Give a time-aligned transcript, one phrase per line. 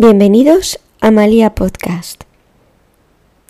[0.00, 2.22] Bienvenidos a Malia Podcast.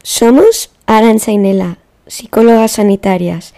[0.03, 3.55] Somos Aranza y Nela, psicólogas sanitarias.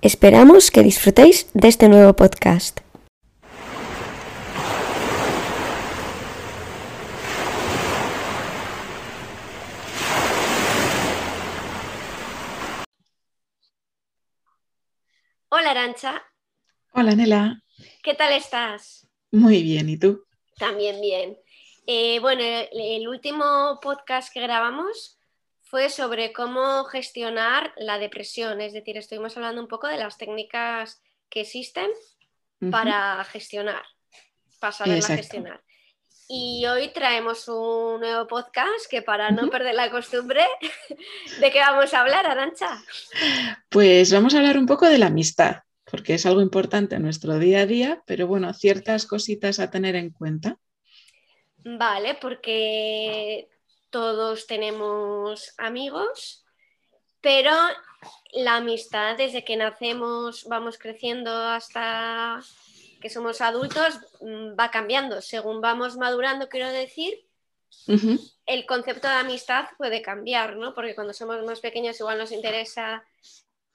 [0.00, 2.80] Esperamos que disfrutéis de este nuevo podcast.
[15.50, 16.22] Hola Arancha,
[16.94, 17.62] Hola, Nela.
[18.02, 19.06] ¿qué tal estás?
[19.30, 20.24] Muy bien, ¿y tú?
[20.58, 21.36] También bien.
[21.86, 25.18] Eh, bueno, el, último podcast que grabamos
[25.62, 31.02] fue sobre cómo gestionar la depresión, es decir, estuvimos hablando un poco de las técnicas
[31.28, 31.90] que existen
[32.70, 33.82] para gestionar,
[34.60, 35.62] para saberla gestionar.
[36.28, 40.42] Y hoy traemos un nuevo podcast que para no perder la costumbre,
[41.40, 42.82] ¿de qué vamos a hablar, Arancha?
[43.68, 47.38] Pues vamos a hablar un poco de la amistad, porque es algo importante en nuestro
[47.38, 50.58] día a día, pero bueno, ciertas cositas a tener en cuenta.
[51.64, 53.48] Vale, porque
[53.90, 56.44] todos tenemos amigos,
[57.20, 57.52] pero
[58.32, 62.40] la amistad desde que nacemos, vamos creciendo hasta
[63.00, 65.20] que somos adultos, mm, va cambiando.
[65.20, 67.26] Según vamos madurando, quiero decir,
[68.46, 70.74] el concepto de amistad puede cambiar, ¿no?
[70.74, 73.04] Porque cuando somos más pequeños igual nos interesa,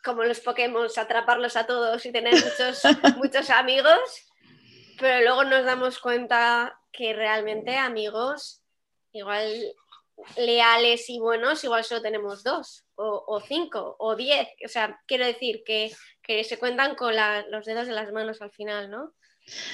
[0.04, 2.82] como los Pokémon, atraparlos a todos y tener muchos,
[3.18, 4.00] muchos amigos,
[5.00, 8.62] pero luego nos damos cuenta que realmente amigos,
[9.14, 9.54] igual
[10.36, 14.48] leales y buenos, igual solo tenemos dos, o, cinco, o diez.
[14.66, 15.92] O sea, quiero decir que,
[16.24, 19.14] que se cuentan con la- los dedos de las manos al final, ¿no?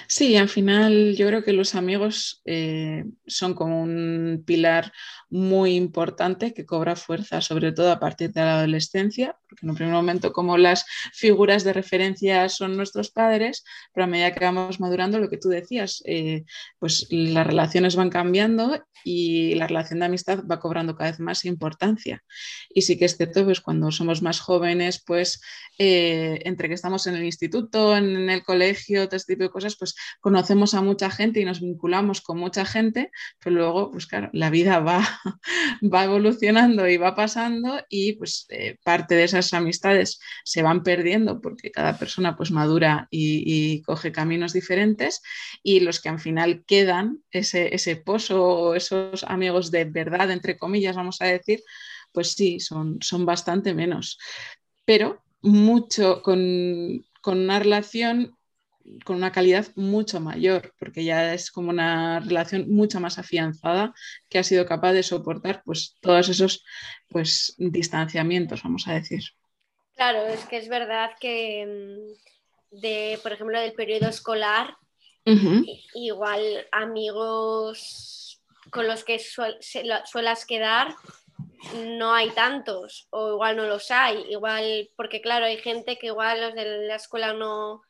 [0.08, 4.92] Sí, al final yo creo que los amigos eh, son como un pilar
[5.34, 9.76] muy importante que cobra fuerza, sobre todo a partir de la adolescencia, porque en un
[9.76, 14.80] primer momento como las figuras de referencia son nuestros padres, pero a medida que vamos
[14.80, 16.44] madurando, lo que tú decías, eh,
[16.78, 21.46] pues las relaciones van cambiando y la relación de amistad va cobrando cada vez más
[21.46, 22.24] importancia.
[22.70, 25.42] Y sí que es cierto, pues cuando somos más jóvenes, pues
[25.78, 29.76] eh, entre que estamos en el instituto, en el colegio, todo este tipo de cosas,
[29.78, 34.30] pues conocemos a mucha gente y nos vinculamos con mucha gente, pero luego, pues claro,
[34.32, 35.04] la vida va,
[35.82, 41.42] va evolucionando y va pasando y pues eh, parte de esas amistades se van perdiendo
[41.42, 45.22] porque cada persona pues madura y, coge caminos diferentes
[45.62, 50.58] y los que al final quedan, ese, ese pozo o esos amigos de verdad, entre
[50.58, 51.64] comillas, vamos a decir,
[52.12, 54.18] pues sí, son, son bastante menos.
[54.86, 58.38] Pero mucho con, con una relación
[59.06, 63.94] con una calidad mucho mayor, porque ya es como una relación mucho más afianzada
[64.30, 66.64] que ha sido capaz de soportar pues todos esos
[67.10, 69.22] pues distanciamientos, vamos a decir.
[69.96, 74.76] Claro, es que es verdad que mm, de, por ejemplo, del periodo escolar,
[75.96, 78.42] igual amigos
[78.72, 80.96] con los que suel- se- lo- suelas quedar,
[81.98, 86.42] no hay tantos, o igual no los hay, igual, porque claro, hay gente que igual
[86.42, 87.82] los de la escuela no,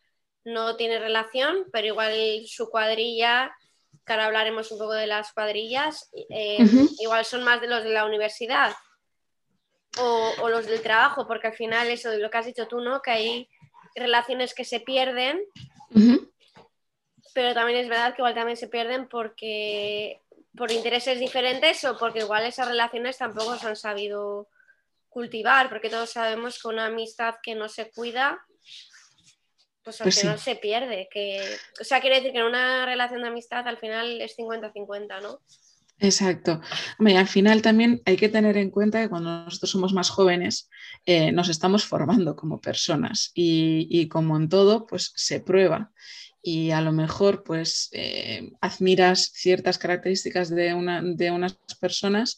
[0.45, 2.13] no tiene relación, pero igual
[2.47, 3.55] su cuadrilla,
[4.05, 6.57] que ahora hablaremos un poco de las cuadrillas, eh,
[6.99, 8.73] igual son más de los de la universidad
[9.99, 12.81] o, o los del trabajo, porque al final eso de lo que has dicho tú,
[12.81, 13.01] ¿no?
[13.01, 13.49] Que hay
[13.95, 15.41] relaciones que se pierden,
[17.33, 20.21] pero también es verdad que igual también se pierden porque
[20.57, 24.49] por intereses diferentes o porque igual esas relaciones tampoco se han sabido
[25.09, 28.43] cultivar, porque todos sabemos que una amistad que no se cuida,
[29.83, 30.45] pues al Pues final sí.
[30.45, 31.07] se pierde.
[31.11, 31.41] Que,
[31.79, 35.39] o sea, quiere decir que en una relación de amistad al final es 50-50, ¿no?
[35.99, 36.59] Exacto.
[36.99, 40.69] Hombre, al final también hay que tener en cuenta que cuando nosotros somos más jóvenes
[41.05, 45.91] eh, nos estamos formando como personas y, y como en todo, pues se prueba.
[46.41, 52.37] Y a lo mejor pues eh, admiras ciertas características de, una, de unas personas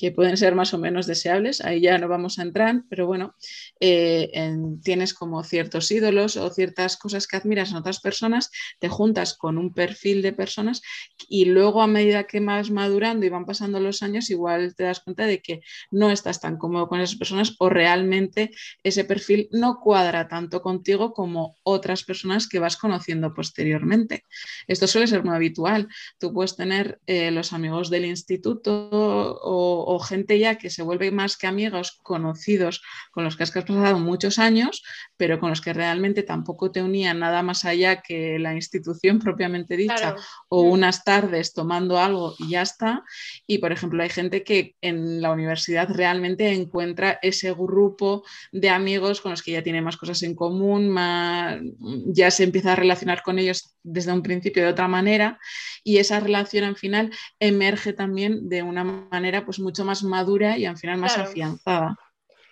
[0.00, 3.34] que pueden ser más o menos deseables, ahí ya no vamos a entrar, pero bueno,
[3.80, 8.88] eh, en- tienes como ciertos ídolos o ciertas cosas que admiras en otras personas, te
[8.88, 10.80] juntas con un perfil de personas
[11.28, 15.00] y luego a medida que vas madurando y van pasando los años, igual te das
[15.00, 15.60] cuenta de que
[15.90, 18.52] no estás tan cómodo con esas personas o realmente
[18.82, 24.24] ese perfil no cuadra tanto contigo como otras personas que vas conociendo posteriormente.
[24.66, 25.88] Esto suele ser muy habitual.
[26.18, 31.10] Tú puedes tener eh, los amigos del instituto o, o gente ya que se vuelve
[31.10, 34.84] más que amigos conocidos con los que has pasado muchos años,
[35.16, 39.76] pero con los que realmente tampoco te unía nada más allá que la institución propiamente
[39.76, 40.20] dicha Claro.
[40.48, 40.70] o Mm.
[40.70, 43.02] unas tardes tomando algo y ya está.
[43.48, 48.22] Y por ejemplo, hay gente que en la universidad realmente encuentra ese grupo
[48.52, 51.58] de amigos con los que ya tiene más cosas en común, más,
[52.06, 55.38] ya se empieza a relacionar con ellos desde un principio de otra manera
[55.82, 57.10] y esa relación al final
[57.40, 61.96] emerge también de una manera pues mucho más madura y al final más afianzada.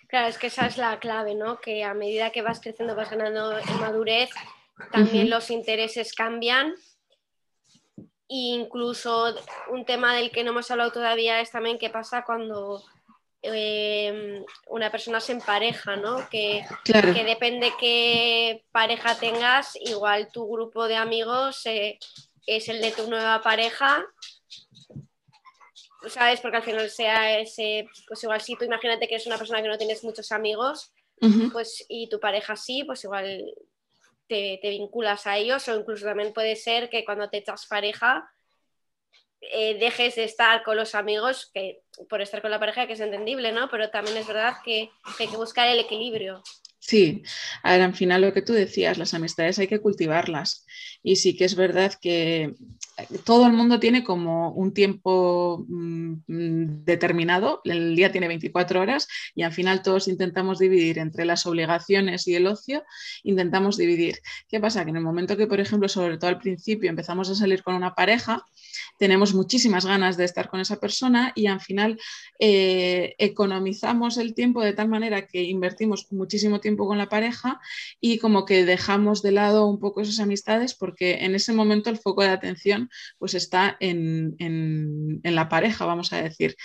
[0.07, 1.59] Claro, es que esa es la clave, ¿no?
[1.59, 4.29] Que a medida que vas creciendo, vas ganando en madurez,
[4.91, 6.73] también los intereses cambian.
[8.29, 9.35] E incluso
[9.69, 12.81] un tema del que no hemos hablado todavía es también qué pasa cuando
[13.41, 16.29] em, una persona se empareja, ¿no?
[16.29, 21.99] Que, que, depende qué pareja tengas, igual tu grupo de amigos eh,
[22.45, 24.05] es el de tu nueva pareja
[26.07, 26.39] ¿sabes?
[26.41, 29.67] Porque al final sea ese, pues igual si tú imagínate que eres una persona que
[29.67, 30.93] no tienes muchos amigos,
[31.51, 33.53] pues y tu pareja sí, pues igual
[34.27, 38.29] te, vinculas a ellos o incluso también puede ser que cuando te echas pareja
[39.41, 42.99] eh, dejes de estar con los amigos, que por estar con la pareja que es
[42.99, 43.69] entendible, ¿no?
[43.69, 46.41] Pero también es verdad que hay que buscar el equilibrio.
[46.79, 47.23] Sí,
[47.63, 50.65] ahora al final lo que tú decías, las amistades hay que cultivarlas.
[51.03, 52.55] Y sí que es verdad que
[53.23, 59.43] todo el mundo tiene como un tiempo mm, determinado, el día tiene 24 horas y
[59.43, 62.83] al final todos intentamos dividir entre las obligaciones y el ocio,
[63.23, 64.19] intentamos dividir.
[64.47, 64.83] ¿Qué pasa?
[64.83, 67.75] Que en el momento que, por ejemplo, sobre todo al principio empezamos a salir con
[67.75, 68.45] una pareja,
[68.97, 71.99] tenemos muchísimas ganas de estar con esa persona y al final
[72.39, 77.59] eh, economizamos el tiempo de tal manera que invertimos muchísimo tiempo con la pareja
[78.01, 81.97] y como que dejamos de lado un poco esas amistades porque en ese momento el
[81.97, 84.35] foco de atención pues está en,
[85.23, 86.55] la pareja, vamos a decir.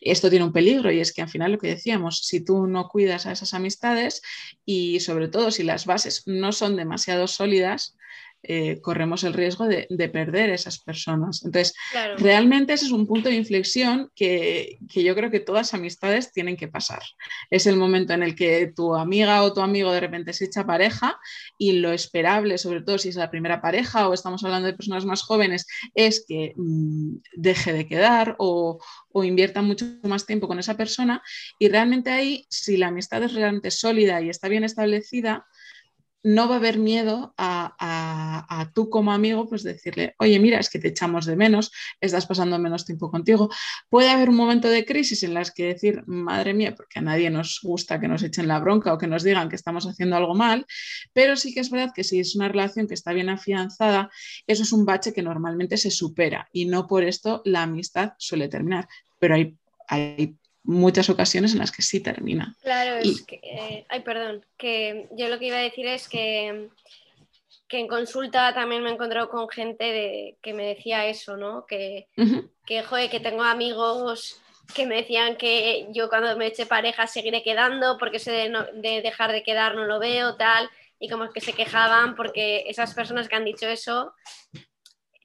[0.00, 2.88] Esto tiene un peligro y es que al final lo que decíamos, si tú no
[2.88, 4.22] cuidas a esas amistades
[4.64, 7.96] y sobre todo si las bases no son demasiado sólidas,
[8.44, 11.44] eh, corremos el riesgo de, perder esas personas.
[11.44, 11.74] Entonces,
[12.18, 16.66] realmente ese es un punto de inflexión que, yo creo que todas amistades tienen que
[16.66, 17.02] pasar.
[17.50, 20.66] Es el momento en el que tu amiga o tu amigo de repente se echa
[20.66, 21.18] pareja
[21.56, 25.04] y lo esperable, sobre todo si es la primera pareja o estamos hablando de personas
[25.04, 28.80] más jóvenes, es que mm, deje de quedar o,
[29.12, 31.22] o invierta mucho más tiempo con esa persona.
[31.60, 35.46] Y realmente ahí, si la amistad es realmente sólida y está bien establecida,
[36.22, 40.78] no va a haber miedo a, tú como amigo, pues decirle, oye, mira, es que
[40.78, 43.50] te echamos de menos, estás pasando menos tiempo contigo.
[43.88, 47.30] Puede haber un momento de crisis en las que decir, madre mía, porque a nadie
[47.30, 50.34] nos gusta que nos echen la bronca o que nos digan que estamos haciendo algo
[50.34, 50.66] mal,
[51.12, 54.10] pero sí que es verdad que si es una relación que está bien afianzada,
[54.46, 58.48] eso es un bache que normalmente se supera y no por esto la amistad suele
[58.48, 58.88] terminar.
[59.18, 59.56] Pero hay,
[59.88, 62.54] hay muchas ocasiones en las que sí termina.
[62.62, 66.68] Claro, es que, eh, ay, perdón, que yo lo que iba a decir es que,
[67.68, 71.66] que en consulta también me he encontrado con gente de, que me decía eso, ¿no?
[71.66, 72.08] Que,
[72.66, 74.40] que, joder, que tengo amigos
[74.74, 79.02] que me decían que yo cuando me eche pareja seguiré quedando porque sé de, de
[79.02, 83.28] dejar de quedar no lo veo, tal, y como que se quejaban porque esas personas
[83.28, 84.14] que han dicho eso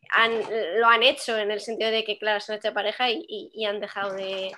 [0.10, 0.32] han,
[0.80, 3.66] lo han hecho en el sentido de que, claro, se han hecho pareja y, y
[3.66, 4.52] han dejado de,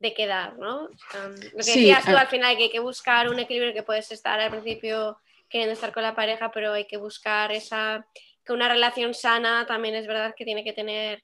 [0.00, 0.82] de quedar, ¿no?
[0.82, 4.38] lo que decías tú al final que hay que buscar un equilibrio que puedes estar
[4.38, 5.18] al principio
[5.48, 8.06] queriendo estar con la pareja, pero hay que buscar esa
[8.44, 11.22] que una relación sana también es verdad que tiene que tener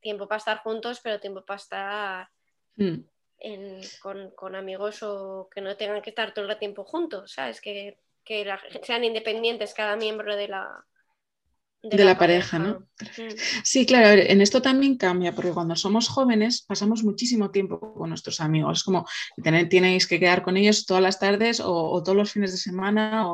[0.00, 2.28] tiempo para estar juntos, pero tiempo para estar
[2.76, 3.00] hmm.
[4.36, 7.60] con, amigos o que no tengan que estar todo el tiempo juntos, ¿sabes?
[7.60, 8.46] Que, que
[8.82, 10.84] sean independientes cada miembro de la,
[11.90, 12.86] de, la, pareja, ¿no?
[13.00, 13.34] Mm.
[13.62, 18.40] Sí, claro, en esto también cambia, porque cuando somos jóvenes pasamos muchísimo tiempo con nuestros
[18.40, 19.06] amigos, es como
[19.42, 23.26] tenéis que quedar con ellos todas las tardes o, todos los fines de semana,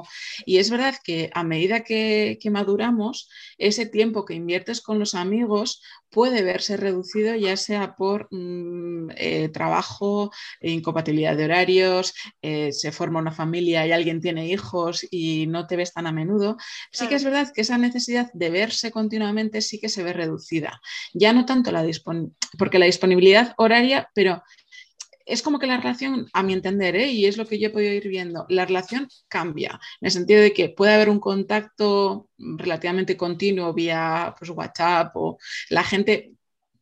[0.44, 5.82] y es verdad que a medida que, maduramos, ese tiempo que inviertes con los amigos
[6.10, 13.20] puede verse reducido ya sea por mm, eh, trabajo, incompatibilidad de horarios, eh, se forma
[13.20, 16.56] una familia y alguien tiene hijos y no te ves tan a menudo.
[16.90, 20.80] Sí que es verdad que esa necesidad de verse continuamente sí que se ve reducida.
[21.14, 21.84] Ya no tanto la
[22.58, 24.42] porque la disponibilidad horaria, pero
[25.30, 27.08] es como que la relación, a mi entender, ¿eh?
[27.10, 30.42] y es lo que yo he podido ir viendo, la relación cambia, en el sentido
[30.42, 36.32] de que puede haber un contacto relativamente continuo vía pues, WhatsApp o la gente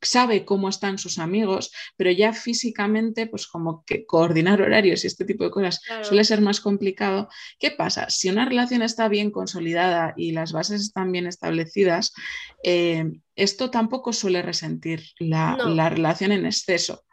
[0.01, 5.25] sabe cómo están sus amigos, pero ya físicamente, pues como que coordinar horarios y este
[5.25, 7.29] tipo de cosas suele ser más complicado.
[7.59, 8.09] ¿Qué pasa?
[8.09, 12.13] Si una relación está bien consolidada y las bases están bien establecidas,
[12.63, 15.57] eh, esto tampoco suele resentir la,
[15.91, 17.05] relación en exceso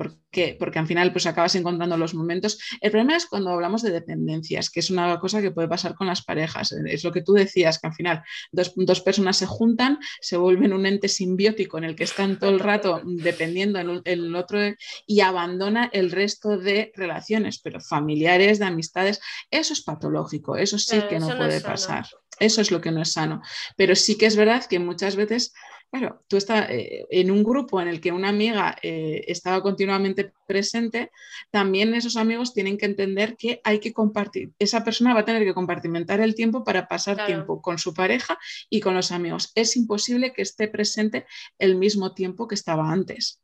[0.00, 2.58] porque, porque al final pues acabas encontrando los momentos.
[2.80, 6.06] El problema es cuando hablamos de dependencias, que es una cosa que puede pasar con
[6.06, 6.72] las parejas.
[6.72, 10.72] Es lo que tú decías, que al final dos, dos personas se juntan, se vuelven
[10.72, 14.58] un ente simbiótico en el que están todo el rato dependiendo en el otro
[15.06, 20.98] y abandona el resto de relaciones, pero familiares, de amistades, eso es patológico, eso sí
[21.10, 22.06] que no puede pasar.
[22.38, 23.42] Eso es lo que no es sano.
[23.76, 25.52] Pero sí que es verdad que muchas veces
[25.90, 30.32] Claro, tú estás eh, en un grupo en el que una amiga eh, estaba continuamente
[30.46, 31.10] presente,
[31.50, 35.44] también esos amigos tienen que entender que hay que compartir, esa persona va a tener
[35.44, 39.50] que compartimentar el tiempo para pasar tiempo con su pareja y con los amigos.
[39.56, 41.26] Es imposible que esté presente
[41.58, 43.40] el mismo tiempo que estaba antes.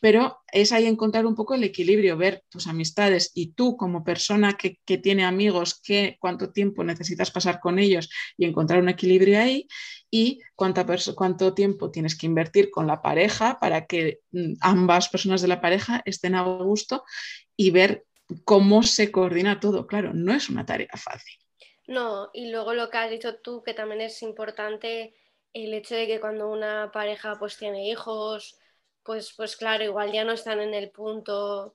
[0.00, 4.56] Pero es ahí encontrar un poco el equilibrio, ver tus amistades y tú como persona
[4.56, 9.66] que, tiene amigos, que, cuánto tiempo necesitas pasar con ellos y encontrar un equilibrio ahí
[10.12, 15.48] y cuánto tiempo tienes que invertir con la pareja para que mm, ambas personas de
[15.48, 17.04] la pareja estén a gusto
[17.56, 18.04] y ver
[18.44, 19.86] cómo se coordina todo.
[19.86, 21.34] Claro, no es una tarea fácil.
[21.86, 25.14] No, y luego lo que has dicho tú, que también es importante
[25.54, 28.58] el hecho de que cuando una pareja pues tiene hijos
[29.04, 31.74] pues, pues claro, igual ya no están en el punto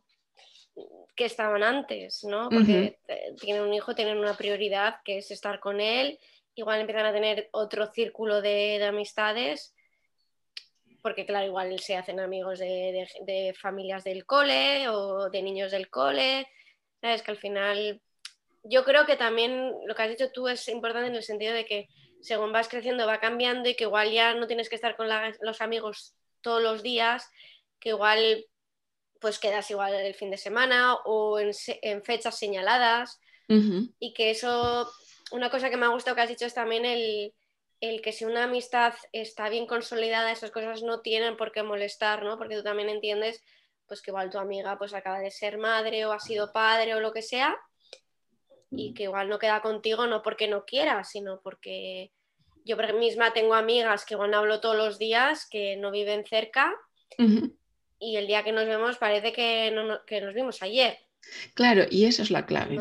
[1.16, 2.50] que estaban antes, ¿no?
[2.50, 3.00] Porque
[3.40, 6.20] tienen un hijo, tienen una prioridad que es estar con él,
[6.58, 9.74] igual empiezan a tener otro círculo de, amistades,
[11.02, 16.48] porque claro, igual se hacen amigos de, familias del cole o de niños del cole,
[17.00, 17.22] ¿sabes?
[17.22, 18.02] Que al final
[18.64, 21.66] yo creo que también lo que has dicho tú es importante en el sentido de
[21.66, 21.88] que
[22.22, 25.08] según vas creciendo va cambiando y que igual ya no tienes que estar con
[25.42, 27.30] los amigos todos los días,
[27.80, 28.46] que igual
[29.20, 31.54] pues quedas igual el fin de semana o en,
[32.04, 34.92] fechas señaladas y que eso,
[35.32, 37.34] una cosa que me ha gustado que has dicho es también el,
[38.02, 42.38] que si una amistad está bien consolidada, esas cosas no tienen por qué molestar, ¿no?
[42.38, 43.44] Porque tú también entiendes
[43.88, 47.00] pues que igual tu amiga pues acaba de ser madre o ha sido padre o
[47.00, 47.58] lo que sea
[48.70, 52.12] y que igual no queda contigo no porque no quiera, sino porque
[52.66, 56.74] yo misma tengo amigas que igual no hablo todos los días, que no viven cerca
[58.00, 60.98] y el día que nos vemos parece que, no, que nos vimos ayer.
[61.54, 62.78] Claro, y eso es la clave.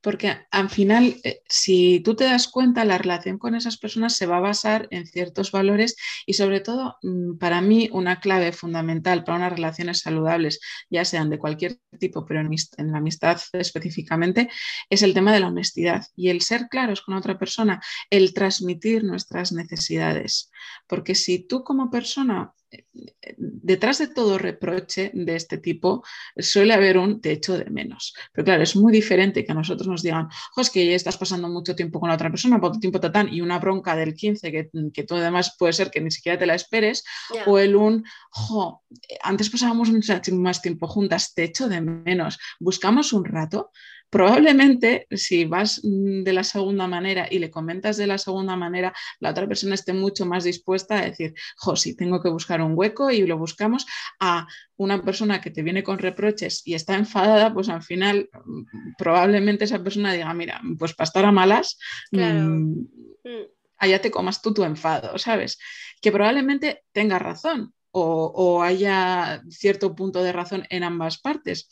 [0.00, 4.26] Porque al final, eh, si tú te das cuenta, la relación con esas personas se
[4.26, 9.24] va a basar en ciertos valores y sobre todo, mm, para mí, una clave fundamental
[9.24, 12.50] para unas relaciones saludables, ya sean de cualquier tipo, pero en,
[12.92, 14.48] la amistad específicamente,
[14.88, 17.80] es el tema de la honestidad y el ser claros con otra persona,
[18.10, 20.50] el transmitir nuestras necesidades.
[20.86, 22.54] Porque si tú como persona
[23.36, 26.04] detrás de todo reproche de este tipo
[26.36, 28.14] suele haber un techo de menos.
[28.32, 31.48] Pero claro, es muy diferente que a nosotros nos digan, es que ya estás pasando
[31.48, 34.70] mucho tiempo con la otra persona, por tiempo tatán, y una bronca del 15 que,
[34.92, 37.04] que tú además puede ser que ni siquiera te la esperes,
[37.46, 38.82] o el un, jo,
[39.22, 39.90] antes pasábamos
[40.32, 43.70] más tiempo juntas, techo de menos, buscamos un rato
[44.10, 48.92] probablemente si vas mm, de la segunda manera y le comentas de la segunda manera,
[49.20, 52.72] la otra persona esté mucho más dispuesta a decir, jo, sí, tengo que buscar un
[52.76, 53.86] hueco y lo buscamos
[54.18, 58.94] a una persona que te viene con reproches y está enfadada, pues al final mm,
[58.98, 61.78] probablemente esa persona diga, mira, pues para estar a malas,
[62.10, 62.82] mm,
[63.78, 65.58] allá te comas tú tu enfado, ¿sabes?
[66.02, 71.68] Que probablemente tenga razón, o, o, haya cierto punto de razón en ambas partes.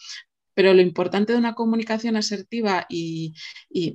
[0.58, 3.32] Pero lo importante de una comunicación asertiva y,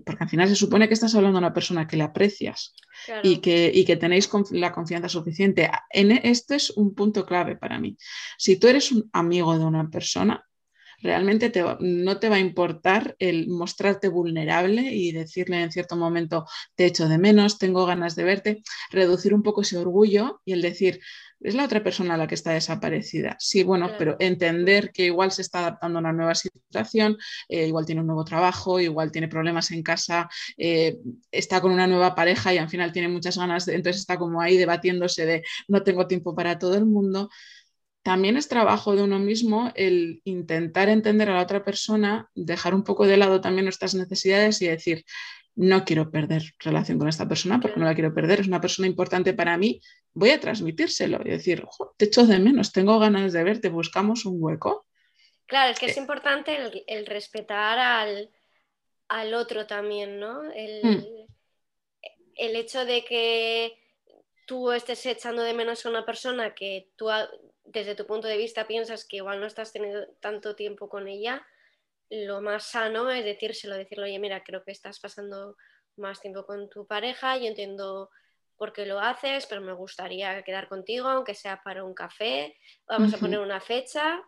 [0.05, 2.73] porque al final se supone que estás hablando a una persona que le aprecias
[3.21, 5.69] y, que, que tenéis la confianza suficiente.
[5.89, 7.97] En, este es un punto clave para mí.
[8.37, 10.47] Si tú eres un amigo de una persona,
[11.03, 16.45] realmente no te va a importar el mostrarte vulnerable y decirle en cierto momento
[16.75, 20.61] te echo de menos, tengo ganas de verte, reducir un poco ese orgullo y el
[20.61, 21.01] decir,
[21.43, 23.35] es la otra persona la que está desaparecida.
[23.37, 27.17] Sí, bueno, pero entender que igual se está adaptando a una nueva situación,
[27.49, 30.97] eh, igual tiene un nuevo trabajo, igual tiene problemas en casa, eh,
[31.31, 34.41] está con una nueva pareja y al final tiene muchas ganas, de, entonces está como
[34.41, 37.29] ahí debatiéndose de no tengo tiempo para todo el mundo.
[38.03, 42.83] También es trabajo de uno mismo el intentar entender a la otra persona, dejar un
[42.83, 45.05] poco de lado también nuestras necesidades y decir,
[45.55, 48.87] no quiero perder relación con esta persona porque no la quiero perder, es una persona
[48.87, 49.81] importante para mí,
[50.13, 51.65] voy a transmitírselo y decir,
[51.97, 54.85] te echo de menos, tengo ganas de verte, buscamos un hueco.
[55.45, 56.01] Claro, es que es eh.
[56.01, 56.57] importante
[56.87, 57.79] el, respetar
[59.07, 60.51] al, otro también, ¿no?
[60.51, 61.05] El, mm.
[62.35, 63.77] el, hecho de que
[64.47, 67.09] tú estés echando de menos a una persona que tú
[67.63, 71.45] desde tu punto de vista piensas que igual no estás teniendo tanto tiempo con ella,
[72.09, 75.55] lo más sano es decírselo, decirle, oye, mira, creo que estás pasando
[75.95, 78.09] más tiempo con tu pareja, yo entiendo
[78.57, 82.55] por qué lo haces, pero me gustaría quedar contigo, aunque sea para un café,
[82.87, 84.21] vamos a poner una fecha,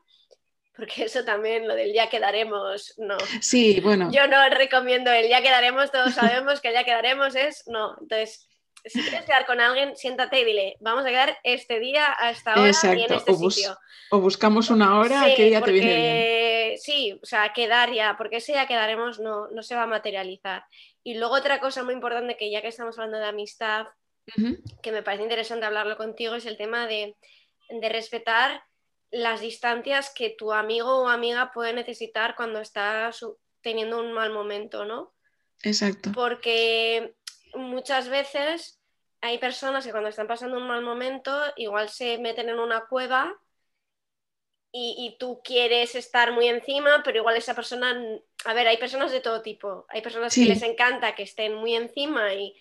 [0.76, 3.18] porque eso también, lo del ya quedaremos, no.
[3.42, 4.10] Sí, bueno.
[4.12, 7.96] Yo no recomiendo el ya quedaremos, todos sabemos que el ya quedaremos es no.
[8.02, 8.48] Entonces,
[8.86, 12.54] si quieres quedar con alguien, siéntate y dile, vamos a quedar este día a esta
[12.54, 13.78] hora y en este o sitio.
[14.12, 15.96] O buscamos una hora, ¿qué día te viene
[16.68, 16.78] bien?
[16.78, 20.66] Sí, o sea, quedar ya, porque ese ya quedaremos no, no se va a materializar.
[21.04, 23.88] Y luego otra cosa muy importante que ya que estamos hablando de amistad,
[24.82, 27.16] que me parece interesante hablarlo contigo, es el tema de,
[27.70, 28.64] de respetar
[29.12, 33.12] las distancias que tu amigo o amiga puede necesitar cuando está
[33.62, 35.14] teniendo un mal momento, ¿no?
[35.64, 36.12] Exacto.
[36.14, 37.16] Porque
[37.54, 38.75] muchas veces
[39.26, 43.36] hay personas que cuando están pasando un mal momento igual se meten en una cueva
[44.78, 47.98] y, tú quieres estar muy encima, pero igual esa persona,
[48.44, 51.76] a ver, hay personas de todo tipo, hay personas que les encanta que estén muy
[51.76, 52.54] encima y,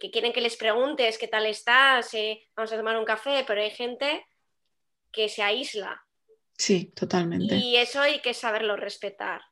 [0.00, 3.60] que quieren que les preguntes qué tal estás, eh, vamos a tomar un café, pero
[3.60, 4.24] hay gente
[5.12, 6.02] que se aísla.
[6.56, 7.56] Sí, totalmente.
[7.56, 9.42] Y eso hay que saberlo respetar.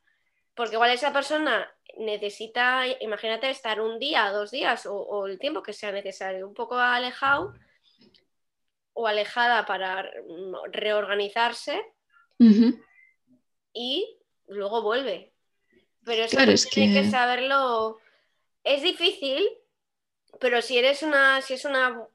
[0.54, 5.72] Porque igual esa persona necesita, imagínate, estar un día, dos días o, el tiempo que
[5.72, 7.54] sea necesario, un poco alejado
[8.94, 10.10] o alejada para
[10.70, 11.82] reorganizarse
[13.72, 14.18] y
[14.48, 15.32] luego vuelve.
[16.04, 16.92] Pero eso es que...
[16.92, 17.98] que saberlo.
[18.64, 19.48] Es difícil,
[20.40, 22.06] pero si eres una, si es una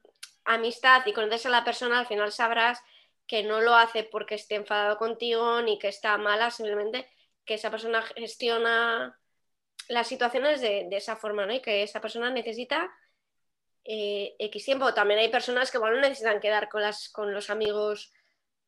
[0.44, 2.80] amistad y conoces a la persona, al final sabrás
[3.26, 7.06] que no lo hace porque esté enfadado contigo ni que está mala, simplemente
[7.44, 9.18] que esa persona gestiona
[9.88, 11.54] las situaciones de, esa forma, ¿no?
[11.54, 12.90] Y que esa persona necesita
[13.84, 14.94] eh, X tiempo.
[14.94, 18.12] También hay personas que bueno, no necesitan quedar con, las, con los amigos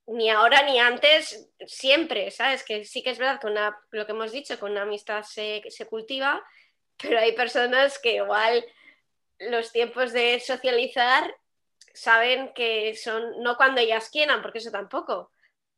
[0.06, 2.64] ni ahora ni antes, siempre, ¿sabes?
[2.64, 5.86] Que sí que es verdad que lo que hemos dicho, con una amistad se, se
[5.86, 6.44] cultiva,
[7.00, 8.64] pero hay personas que igual
[9.38, 11.32] los tiempos de socializar
[11.94, 15.30] saben que son no cuando ellas quieran, porque eso tampoco.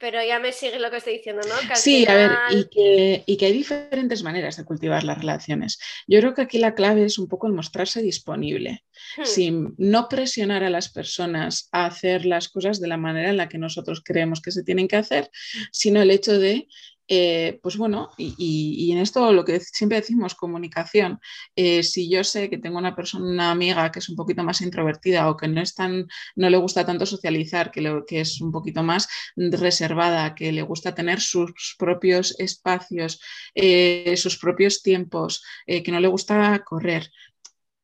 [0.03, 1.77] Pero ya me sigue lo que estoy diciendo, ¿no?
[1.77, 5.79] sí, a ver, y que, y que, hay diferentes maneras de cultivar las relaciones.
[6.09, 8.83] Yo creo que aquí la clave es un poco el mostrarse disponible,
[9.17, 9.25] hmm.
[9.25, 13.49] sin no presionar a las personas a hacer las cosas de la manera en la
[13.49, 15.31] que nosotros creemos que se tienen que hacer,
[15.71, 16.67] sino el hecho de
[17.09, 21.21] eh, pues bueno, y, en esto lo que siempre decimos, comunicación.
[21.57, 24.61] Eh, si yo sé que tengo una persona, una amiga que es un poquito más
[24.61, 26.07] introvertida o que no es tan,
[26.37, 31.21] no le gusta tanto socializar, que, es un poquito más reservada, que le gusta tener
[31.21, 33.21] sus propios espacios,
[33.55, 37.11] eh, sus propios tiempos, que no le gusta correr,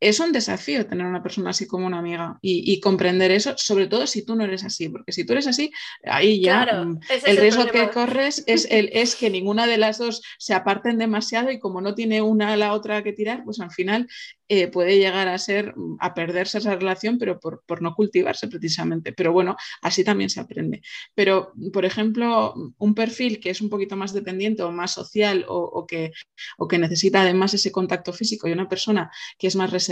[0.00, 4.06] es un desafío tener una persona así como una amiga y, comprender eso, sobre todo
[4.06, 5.72] si tú no eres así, porque si tú eres así,
[6.04, 10.22] ahí ya mm, el riesgo que corres es, el, es que ninguna de las dos
[10.38, 13.70] se aparten demasiado y como no tiene una a la otra que tirar, pues al
[13.70, 14.08] final
[14.50, 19.12] eh, puede llegar a ser, mm, a perderse esa relación, pero por, no cultivarse precisamente.
[19.12, 20.80] Pero bueno, así también se aprende.
[21.14, 25.86] Pero, por ejemplo, un perfil que es un poquito más dependiente o más social o,
[25.86, 26.12] que,
[26.56, 29.87] o que necesita además ese contacto físico y una persona que es más reservada,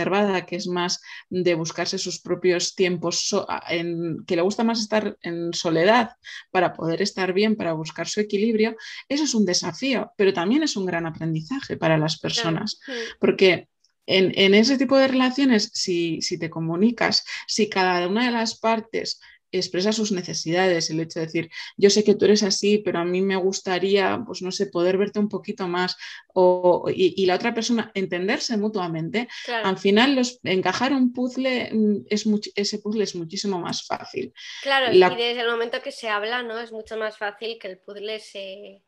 [0.46, 3.35] que es más de buscarse sus propios tiempos,
[3.68, 6.16] en, que le gusta más estar en soledad
[6.50, 8.76] para poder estar bien, para buscar su equilibrio,
[9.09, 12.80] eso es un desafío, pero también es un gran aprendizaje para las personas,
[13.20, 13.68] porque
[14.06, 19.20] en, ese tipo de relaciones, si, te comunicas, si cada una de las partes
[19.59, 23.05] expresa sus necesidades, el hecho de decir, yo sé que tú eres así, pero a
[23.05, 25.97] mí me gustaría, pues no sé, poder verte un poquito más,
[26.35, 29.29] o, y, la otra persona entenderse mutuamente,
[29.64, 34.33] al final los, encajar un puzzle, mm, es ese puzzle es muchísimo más fácil.
[34.62, 36.59] Claro, y desde el momento que se habla, ¿no?
[36.59, 38.83] Es mucho más fácil que el puzzle se,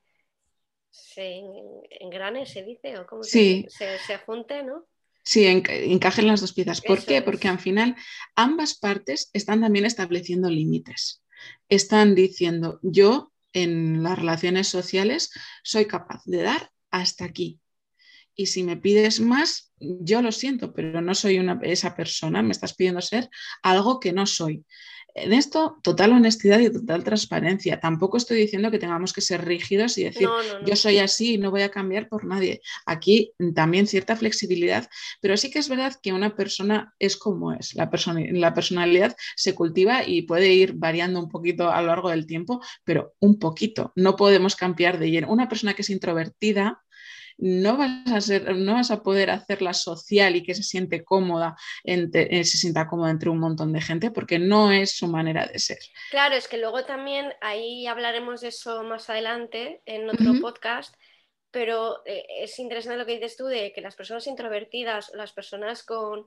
[0.90, 1.42] se
[2.00, 4.87] engrane, se dice, o cómo se, se, se junte, ¿no?
[5.28, 6.80] Sí, encajen las dos piezas.
[6.80, 7.20] ¿Por qué?
[7.20, 7.96] Porque al final
[8.34, 11.22] ambas partes están también estableciendo límites.
[11.68, 15.30] Están diciendo, yo en las relaciones sociales
[15.62, 17.60] soy capaz de dar hasta aquí.
[18.34, 22.52] Y si me pides más, yo lo siento, pero no soy una, esa persona, me
[22.52, 23.28] estás pidiendo ser
[23.62, 24.64] algo que no soy.
[25.24, 27.81] En esto, total honestidad y total transparencia.
[27.81, 30.28] Tampoco estoy diciendo que tengamos que ser rígidos y decir,
[30.64, 32.61] yo soy así y no voy a cambiar por nadie.
[32.87, 34.88] Aquí también cierta flexibilidad,
[35.20, 37.74] pero sí que es verdad que una persona es como es.
[37.74, 37.90] La,
[38.33, 42.61] la personalidad se cultiva y puede ir variando un poquito a lo largo del tiempo,
[42.85, 43.92] pero un poquito.
[43.96, 45.31] No podemos cambiar de lleno.
[45.31, 46.83] Una persona que es introvertida
[47.38, 51.57] no vas a ser, no vas a poder hacerla social y que se siente cómoda,
[51.85, 55.59] eh, se sienta cómoda entre un montón de gente, porque no es su manera de
[55.61, 55.79] ser.
[56.11, 60.94] Claro, es que luego también ahí hablaremos de eso más adelante en otro podcast,
[61.53, 65.85] pero eh, es interesante lo que dices tú de que las personas introvertidas, las personas
[65.85, 66.27] con,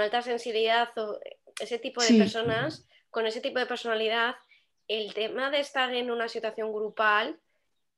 [0.00, 1.20] alta sensibilidad o
[1.60, 4.36] ese tipo de personas, con ese tipo de personalidad,
[4.88, 7.38] el tema de estar en una situación grupal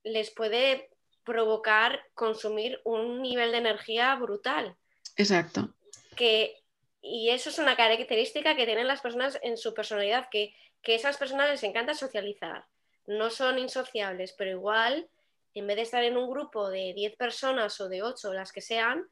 [0.03, 0.91] les puede
[1.27, 4.77] provocar consumir un nivel de energía brutal.
[5.17, 5.75] Exacto.
[6.15, 6.63] Que,
[7.03, 11.19] y eso es una característica que tienen las personas en su personalidad, que, que esas
[11.19, 12.65] personas les encanta socializar.
[13.07, 15.09] No son insociables, pero igual,
[15.55, 18.61] en vez de estar en un grupo de 10 personas o de 8, las que
[18.61, 19.07] sean,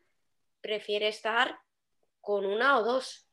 [0.60, 1.58] prefiere estar
[2.20, 3.26] con una o dos.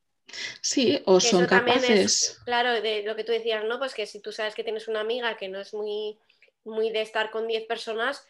[0.61, 2.39] Sí, o son capaces.
[2.45, 3.79] claro, de lo que tú decías, ¿no?
[3.79, 6.17] Pues que si tú sabes que tienes una amiga que no es muy,
[6.63, 8.25] muy de estar con 10 personas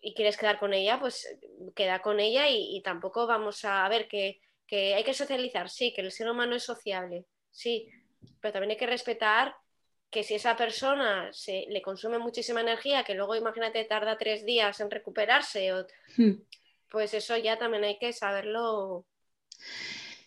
[0.00, 1.28] y quieres quedar con ella, pues
[1.74, 6.00] queda con ella y, tampoco vamos a ver que, que, hay que socializar, sí, que
[6.00, 7.88] el ser humano es sociable, sí,
[8.40, 9.54] pero también hay que respetar
[10.10, 14.80] que si esa persona se, le consume muchísima energía, que luego imagínate tarda tres días
[14.80, 16.32] en recuperarse, o, hmm.
[16.90, 19.04] pues eso ya también hay que saberlo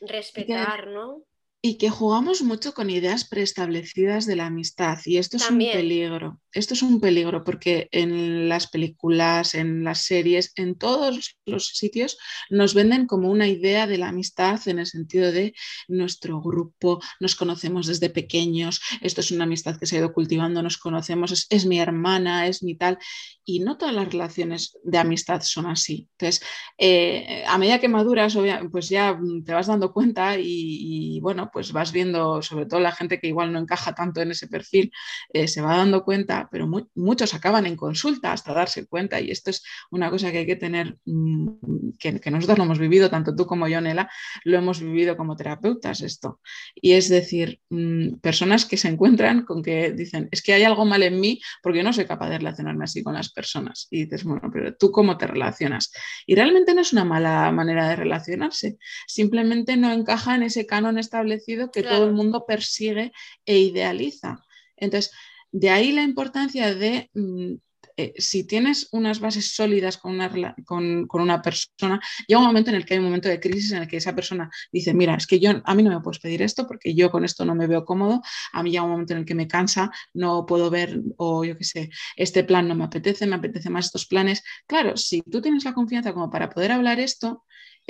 [0.02, 1.24] respetar, ¿no?
[1.64, 6.42] Y que jugamos mucho con ideas preestablecidas de la amistad y esto es un peligro.
[6.54, 12.18] Esto es un peligro porque en las películas, en las series, en todos los sitios
[12.50, 15.54] nos venden como una idea de la amistad en el sentido de
[15.88, 20.64] nuestro grupo, nos conocemos desde pequeños, esto es una amistad que se ha ido cultivando,
[20.64, 22.98] nos conocemos, es, mi hermana, es mi tal.
[23.46, 26.10] Y no todas las relaciones de amistad son así.
[26.14, 26.44] Entonces,
[26.78, 28.36] eh, a medida que maduras,
[28.72, 33.20] pues ya te vas dando cuenta y bueno, pues vas viendo, sobre todo la gente
[33.20, 34.92] que igual no encaja tanto en ese perfil,
[35.34, 39.50] eh, se va dando cuenta, pero muchos acaban en consulta hasta darse cuenta y esto
[39.50, 43.46] es una cosa que hay que tener, mm, que, nosotros lo hemos vivido, tanto tú
[43.46, 44.10] como yo, Nela,
[44.44, 46.40] lo hemos vivido como terapeutas esto.
[46.76, 50.86] Y es decir, mm, personas que se encuentran con que dicen, es que hay algo
[50.86, 53.88] mal en mí porque no soy capaz de relacionarme así con las personas.
[53.90, 55.92] Y dices, bueno, pero tú cómo te relacionas.
[56.26, 60.98] Y realmente no es una mala manera de relacionarse, simplemente no encaja en ese canon
[60.98, 63.12] establecido que todo el mundo persigue
[63.46, 64.44] e idealiza.
[64.78, 65.12] Entonces,
[65.52, 67.56] de ahí la importancia de, mm,
[67.98, 72.78] eh, si tienes unas bases sólidas con una, con, una, persona, llega un momento en
[72.78, 75.28] el que hay un momento de crisis en el que esa persona dice, mira, es
[75.28, 77.68] que yo, a mí no me puedes pedir esto porque yo con esto no me
[77.68, 78.22] veo cómodo,
[78.54, 81.58] a mí llega un momento en el que me cansa, no puedo ver, o yo
[81.58, 84.44] qué sé, este plan no me apetece, me apetece más estos planes.
[84.68, 87.44] Claro, si tú tienes la confianza como para poder hablar esto,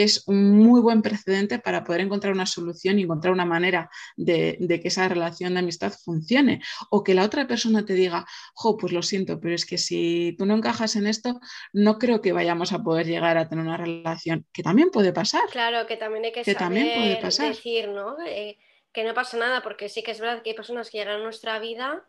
[0.04, 4.58] es un muy buen precedente para poder encontrar una solución y encontrar una manera de,
[4.82, 6.62] que esa relación de amistad funcione.
[6.90, 10.36] O que la otra persona te diga, jo, pues lo siento, pero es que si
[10.38, 11.40] tú no encajas en esto,
[11.74, 15.44] no creo que vayamos a poder llegar a tener una relación, que también puede pasar.
[15.52, 17.50] Claro, que también hay que, saber también puede pasar.
[17.50, 18.18] decir, ¿no?
[18.26, 18.58] Eh,
[18.92, 21.24] que no pasa nada, porque sí que es verdad que hay personas que llegan a
[21.24, 22.06] nuestra vida,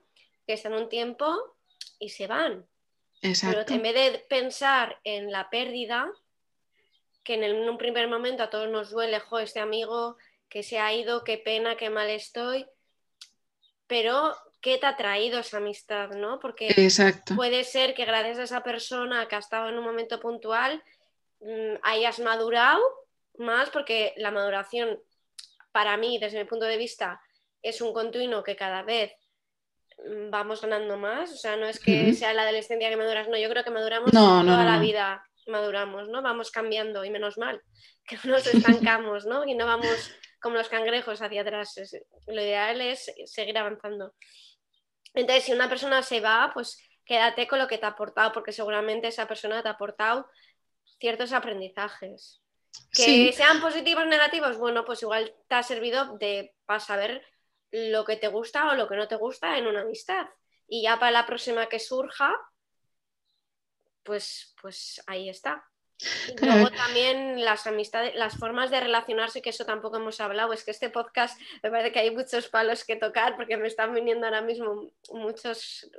[0.47, 1.27] que están un tiempo
[1.99, 2.67] y se van.
[3.21, 3.65] Exacto.
[3.67, 6.11] Pero en vez de pensar en la pérdida,
[7.25, 10.17] que en, un primer momento a todos nos duele, jo, este amigo
[10.49, 12.67] que se ha ido, qué pena, qué mal estoy,
[13.87, 16.11] pero ¿qué te ha traído esa amistad?
[16.11, 16.39] ¿no?
[16.41, 16.75] Porque
[17.37, 20.83] puede ser que gracias a esa persona que ha estado en un momento puntual
[21.41, 22.83] mm, hayas madurado
[23.39, 24.99] más, porque la maduración
[25.73, 27.21] para mí, desde mi punto de vista,
[27.63, 29.13] es un continuo que cada vez
[29.99, 33.39] mm, vamos ganando más, o sea, no es que sea la adolescencia que maduras, no,
[33.39, 36.23] yo creo que maduramos toda la vida maduramos, ¿no?
[36.23, 37.63] Vamos cambiando y menos mal,
[38.07, 39.45] que no nos estancamos, ¿no?
[39.47, 41.75] Y no vamos como los cangrejos hacia atrás.
[42.27, 44.15] lo ideal es seguir avanzando.
[45.15, 48.53] Entonces, si una persona se va, pues quédate con lo que te ha aportado, porque
[48.53, 50.29] seguramente esa persona te ha aportado
[50.99, 52.41] ciertos aprendizajes.
[52.93, 57.23] Que sean positivos o negativos, bueno, pues igual te ha servido de, para saber
[57.71, 60.27] lo que te gusta o lo que no te gusta en una amistad.
[60.67, 62.35] Y ya para la próxima que surja,
[64.05, 65.65] pues, pues ahí está.
[66.29, 70.65] Y luego también las amistades, las formas de relacionarse, que eso tampoco hemos hablado, es
[70.65, 74.27] que este podcast me parece que hay muchos palos que tocar porque me están viniendo
[74.27, 75.91] ahora mismo muchos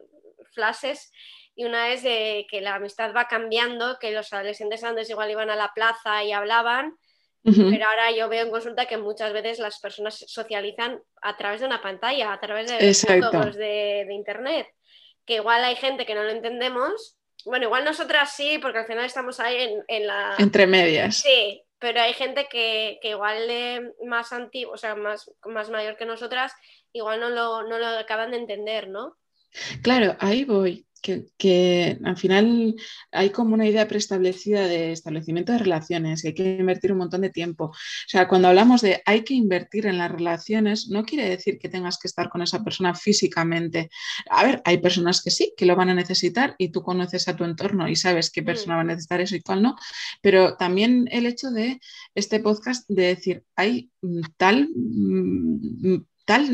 [0.52, 1.12] flashes
[1.56, 5.50] y una es de que la amistad va cambiando, que los adolescentes antes igual iban
[5.50, 6.98] a la plaza y hablaban,
[7.44, 11.68] pero ahora yo veo en consulta que muchas veces las personas socializan a través de
[11.68, 14.68] una pantalla, a través de juegos de, de internet,
[15.26, 19.06] que igual hay gente que no lo entendemos bueno, igual nosotras sí, porque al final
[19.06, 20.36] estamos ahí en, la...
[20.38, 21.18] Entre medias.
[21.18, 26.06] Sí, pero hay gente que, igual de más antiguo, o sea, más, más mayor que
[26.06, 26.54] nosotras,
[26.92, 29.18] igual no lo, no lo acaban de entender, ¿no?
[29.82, 32.76] Claro, ahí voy que, al final
[33.12, 37.22] hay como una idea preestablecida de establecimiento de relaciones y hay que invertir un montón
[37.22, 37.66] de tiempo.
[37.66, 37.74] O
[38.08, 42.00] sea, cuando hablamos de hay que invertir en las relaciones, no quiere decir que tengas
[42.00, 43.90] que estar con esa persona físicamente.
[44.30, 47.36] A ver, hay personas que sí, que lo van a necesitar y tú conoces a
[47.36, 48.88] tu entorno y sabes qué persona va a mm.
[48.88, 49.76] necesitar eso y cuál no,
[50.22, 51.80] pero también el hecho de
[52.16, 53.92] este podcast de decir, hay
[54.38, 56.50] tal mm, tal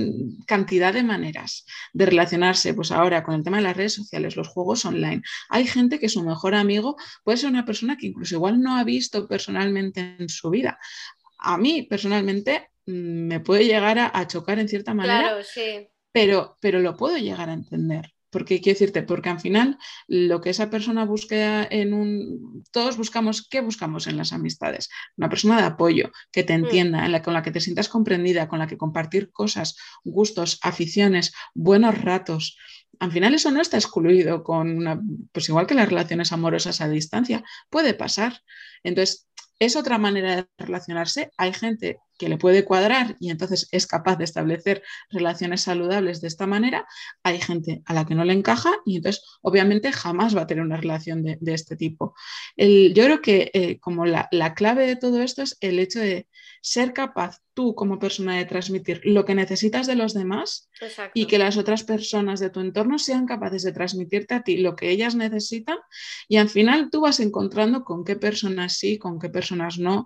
[0.45, 4.47] cantidad de maneras de relacionarse, pues ahora con el tema de las redes sociales, los
[4.47, 5.21] juegos online.
[5.49, 8.83] Hay gente que su mejor amigo puede ser una persona que incluso igual no ha
[8.83, 10.79] visto personalmente en su vida.
[11.37, 15.37] A mí personalmente mm, me puede llegar a, chocar en cierta manera,
[16.11, 18.13] pero, pero lo puedo llegar a entender.
[18.29, 22.63] Porque quiero decirte, porque al final lo que esa persona busca en un.
[22.71, 24.89] Todos buscamos, ¿qué buscamos en las amistades?
[25.17, 26.63] Una persona de apoyo, que te mm.
[26.63, 30.59] entienda, en la, con la que te sientas comprendida, con la que compartir cosas, gustos,
[30.61, 32.57] aficiones, buenos ratos.
[32.99, 35.01] Al final eso no está excluido con una.
[35.31, 38.41] Pues igual que las relaciones amorosas a distancia, puede pasar.
[38.83, 39.27] Entonces,
[39.59, 41.31] es otra manera de relacionarse.
[41.37, 46.27] Hay gente que le puede cuadrar y entonces es capaz de establecer relaciones saludables de
[46.27, 46.85] esta manera.
[47.23, 50.63] Hay gente a la que no le encaja y entonces obviamente jamás va a tener
[50.63, 52.13] una relación de, este tipo.
[52.57, 56.27] yo creo que eh, como la, la clave de todo esto es el hecho de
[56.61, 60.69] ser capaz tú como persona de transmitir lo que necesitas de los demás
[61.13, 64.77] y que las otras personas de tu entorno sean capaces de transmitirte a ti lo
[64.77, 65.77] que ellas necesitan
[66.29, 70.05] y al final tú vas encontrando con qué personas sí, con qué personas no,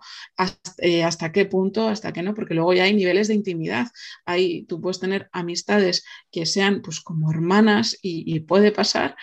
[0.79, 3.87] eh, hasta, qué punto, hasta qué no, porque luego ya hay niveles de intimidad.
[4.25, 9.15] Ahí tú puedes tener amistades que sean pues como hermanas y puede pasar,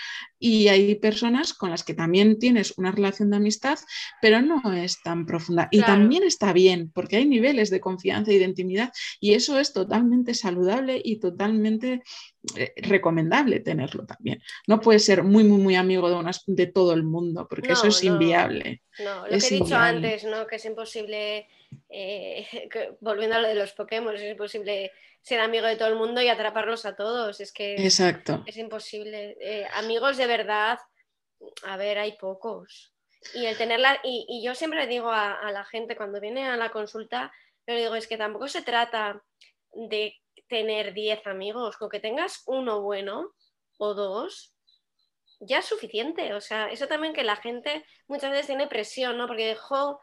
[0.43, 3.79] y hay personas con las que también tienes una relación de amistad,
[4.23, 5.69] pero no es tan profunda.
[5.71, 8.90] Y también está bien, porque hay niveles de confianza y de intimidad
[9.21, 12.03] y eso es totalmente saludable y totalmente
[12.57, 14.43] eh, recomendable tenerlo también.
[14.66, 18.03] No puedes ser muy, muy, muy amigo de, de todo el mundo, porque eso es
[18.03, 18.83] inviable.
[18.99, 20.47] No, lo que he dicho antes, ¿no?
[20.47, 21.47] que es imposible,
[21.88, 22.46] eh,
[23.00, 26.28] volviendo a lo de los Pokémon, es imposible ser amigo de todo el mundo y
[26.28, 27.40] atraparlos a todos.
[27.40, 28.42] Es que Exacto.
[28.46, 29.37] es imposible.
[29.40, 30.78] Eh, amigos de verdad,
[31.64, 32.94] a ver, hay pocos.
[33.35, 37.33] Y el tenerla, y, yo siempre digo a, la gente cuando viene a la consulta,
[37.66, 39.22] le digo, es que tampoco se trata
[39.72, 40.16] de
[40.48, 43.35] tener 10 amigos, con que tengas uno bueno
[43.78, 44.54] o dos,
[45.38, 46.33] ya es suficiente.
[46.35, 49.26] O sea, eso también que la gente muchas veces tiene presión, ¿no?
[49.26, 50.00] Porque dejo,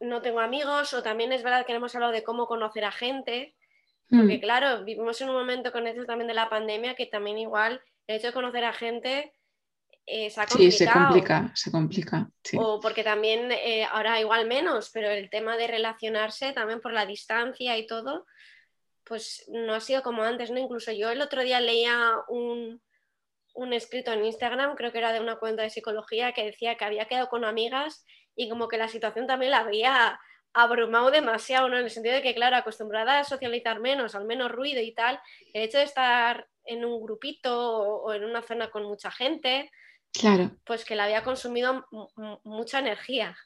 [0.00, 3.54] no tengo amigos, o también es verdad que hemos hablado de cómo conocer a gente,
[4.10, 4.40] porque mm.
[4.40, 8.16] claro, vivimos en un momento con esto también de la pandemia que también igual el
[8.16, 9.32] hecho de conocer a gente
[10.06, 10.70] eh, se ha complicado.
[10.70, 12.30] Sí, se complica, se complica.
[12.58, 17.06] O porque también eh, ahora igual menos, pero el tema de relacionarse también por la
[17.06, 18.26] distancia y todo,
[19.04, 20.58] pues no ha sido como antes, ¿no?
[20.58, 22.82] Incluso yo el otro día leía un,
[23.54, 26.84] un escrito en Instagram, creo que era de una cuenta de psicología, que decía que
[26.84, 28.04] había quedado con amigas
[28.36, 30.20] y como que la situación también la había
[30.52, 31.76] abrumado demasiado, ¿no?
[31.76, 35.20] En el sentido de que, claro, acostumbrada a socializar menos, al menos ruido y tal,
[35.52, 39.70] el hecho de estar en un grupito o, en una zona con mucha gente,
[40.12, 40.52] claro.
[40.64, 41.86] pues que le había consumido
[42.44, 43.36] mucha energía.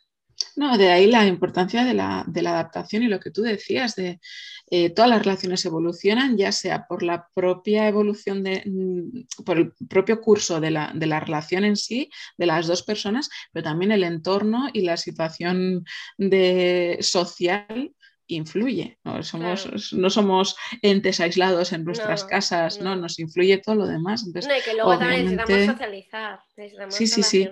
[0.57, 4.21] No, de ahí la importancia de la, adaptación y lo que tú decías, de
[4.71, 9.73] eh, todas las relaciones evolucionan, ya sea por la propia evolución, de, mm, por el
[9.89, 13.93] propio curso de la, de la, relación en sí, de las dos personas, pero también
[13.93, 15.85] el entorno y la situación
[16.17, 17.95] de, social
[18.29, 18.99] influye.
[19.05, 22.97] No somos, no somos entes aislados en nuestras casas, no.
[22.97, 24.25] Nos influye todo lo demás.
[24.27, 26.41] no, y que luego también necesitamos socializar.
[26.89, 27.49] sí, sí, sí.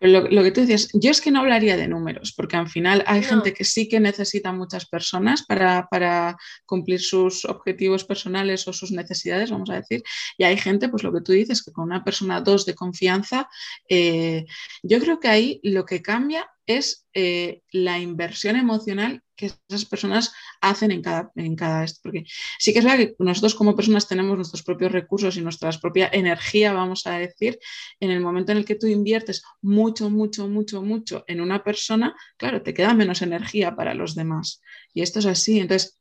[0.00, 3.04] Lo, lo, que tú decías, yo es que no hablaría de números, porque al final
[3.06, 6.36] hay gente que sí que necesita muchas personas para, para,
[6.66, 10.02] cumplir sus objetivos personales o sus necesidades, vamos a decir,
[10.38, 13.48] y hay gente, pues lo que tú dices, que con una persona dos de confianza,
[13.88, 14.44] eh,
[14.82, 20.32] yo creo que ahí lo que cambia es eh, la inversión emocional que esas personas
[20.60, 22.00] hacen en cada, en cada esto.
[22.02, 22.24] Porque
[22.58, 26.08] sí que es verdad que nosotros como personas tenemos nuestros propios recursos y nuestra propia
[26.12, 27.58] energía, vamos a decir,
[28.00, 32.14] en el momento en el que tú inviertes mucho, mucho, mucho, mucho en una persona,
[32.36, 34.60] claro, te queda menos energía para los demás.
[34.94, 35.58] Y esto es así.
[35.58, 35.98] Entonces,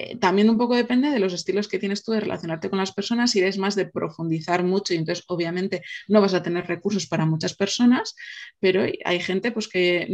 [0.00, 2.92] eh, también un poco depende de los estilos que tienes tú de relacionarte con las
[2.92, 7.08] personas, si eres más de profundizar mucho y entonces obviamente no vas a tener recursos
[7.08, 8.14] para muchas personas,
[8.60, 10.06] pero hay gente pues que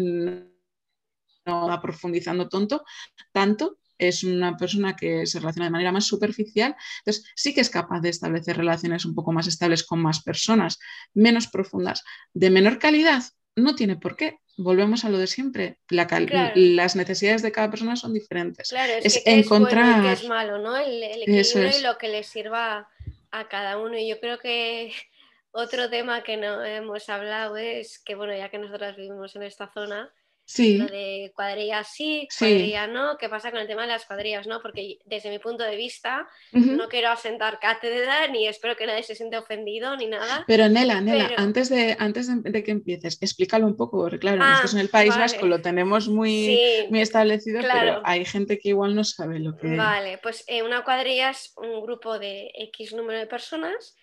[1.44, 2.82] no va profundizando tonto,
[3.30, 7.68] tanto es una persona que se relaciona de manera más superficial, entonces sí que es
[7.68, 10.78] capaz de establecer relaciones un poco más estables con más personas,
[11.12, 13.22] menos profundas, de menor calidad,
[13.54, 14.38] no tiene por qué.
[14.56, 15.78] Volvemos a lo de siempre.
[15.88, 18.72] Las necesidades de cada persona son diferentes.
[19.02, 20.04] es, encontrar.
[20.06, 20.76] Es, malo, ¿no?
[20.76, 22.88] El, equilibrio y lo que le sirva
[23.30, 23.98] a cada uno.
[23.98, 24.92] Y yo creo que
[25.50, 29.72] otro tema que no hemos hablado es que, bueno, ya que nosotras vivimos en esta
[29.72, 30.12] zona,
[30.46, 30.76] Sí.
[30.76, 33.16] Lo de cuadrilla sí, cuadrilla no.
[33.16, 34.60] ¿Qué pasa con el tema de las cuadrillas, no?
[34.60, 39.14] Porque desde mi punto de vista, no quiero asentar cátedra, ni espero que nadie se
[39.14, 40.44] siente ofendido, ni nada.
[40.46, 44.74] Pero Nela, Nela, antes, de, antes de, que empieces, explícalo un poco, porque claro, nosotros
[44.74, 46.58] ah, en el País Vasco lo tenemos muy,
[46.90, 50.84] muy establecido, pero hay gente que igual no sabe lo que Vale, pues eh, una
[50.84, 53.96] cuadrilla es un grupo de X número de personas,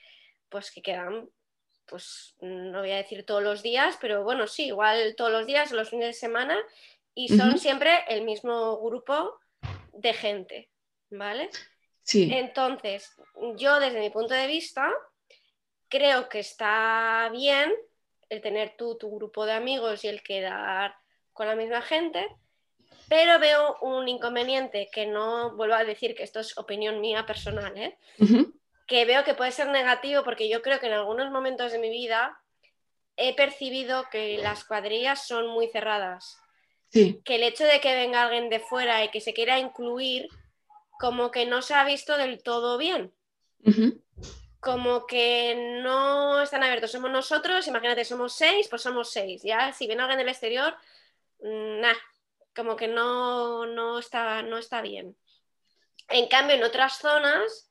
[0.49, 1.29] pues que quedan
[1.91, 5.71] pues no voy a decir todos los días, pero bueno, sí, igual todos los días,
[5.71, 6.57] los fines de semana,
[7.13, 9.37] y son siempre el mismo grupo
[9.93, 10.69] de gente,
[11.09, 11.49] ¿vale?
[12.01, 12.31] Sí.
[12.33, 13.13] Entonces,
[13.57, 14.89] yo desde mi punto de vista,
[15.89, 17.71] creo que está bien
[18.29, 20.95] el tener tú tu grupo de amigos y el quedar
[21.33, 22.25] con la misma gente,
[23.09, 27.77] pero veo un inconveniente que no vuelvo a decir que esto es opinión mía personal,
[27.77, 27.97] ¿eh?
[28.91, 31.89] Que veo que puede ser negativo porque yo creo que en algunos momentos de mi
[31.89, 32.37] vida
[33.15, 36.37] he percibido que las cuadrillas son muy cerradas.
[36.89, 37.21] Sí.
[37.23, 40.27] Que el hecho de que venga alguien de fuera y que se quiera incluir,
[40.99, 43.13] como que no se ha visto del todo bien.
[44.59, 46.91] Como que no están abiertos.
[46.91, 49.41] Somos nosotros, imagínate, somos seis, pues somos seis.
[49.41, 50.75] Ya, si viene alguien del exterior,
[51.39, 51.97] mm, nada,
[52.53, 55.15] como que no, no, está, no está bien.
[56.09, 57.70] En cambio, en otras zonas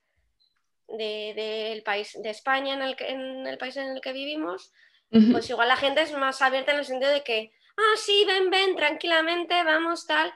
[0.96, 4.72] del país, de España, en el, en el país en el que vivimos,
[5.32, 8.50] pues igual la gente es más abierta en el sentido de que, ah, sí, ven,
[8.50, 10.32] ven, tranquilamente, vamos, tal.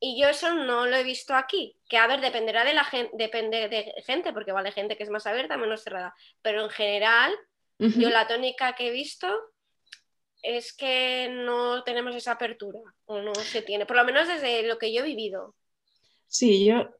[0.00, 1.76] Y yo eso no lo he visto aquí.
[1.88, 5.10] Que a ver, dependerá de la gente, depende de gente, porque vale gente que es
[5.10, 6.14] más abierta, menos cerrada.
[6.42, 7.34] Pero en general,
[7.78, 9.28] yo la tónica que he visto
[10.42, 14.78] es que no tenemos esa apertura, o no se tiene, por lo menos desde lo
[14.78, 15.54] que yo he vivido.
[16.28, 16.90] Sí, yo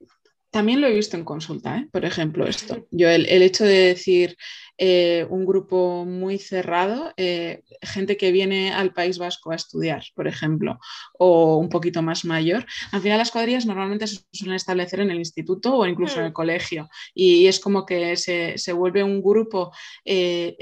[0.55, 1.89] también lo he visto en consulta, ¿eh?
[1.91, 2.87] por ejemplo, esto.
[2.93, 4.37] Yo el, el hecho de decir,
[4.77, 10.27] eh, un grupo muy cerrado, eh, gente que viene al País Vasco a estudiar, por
[10.27, 10.81] ejemplo,
[11.19, 12.67] o un poquito más mayor.
[12.91, 16.31] Al final las cuadrillas normalmente se suelen establecer en el instituto o incluso en el
[16.31, 16.35] hmm.
[16.35, 19.71] colegio y, es como que se, vuelve un grupo
[20.05, 20.57] eh,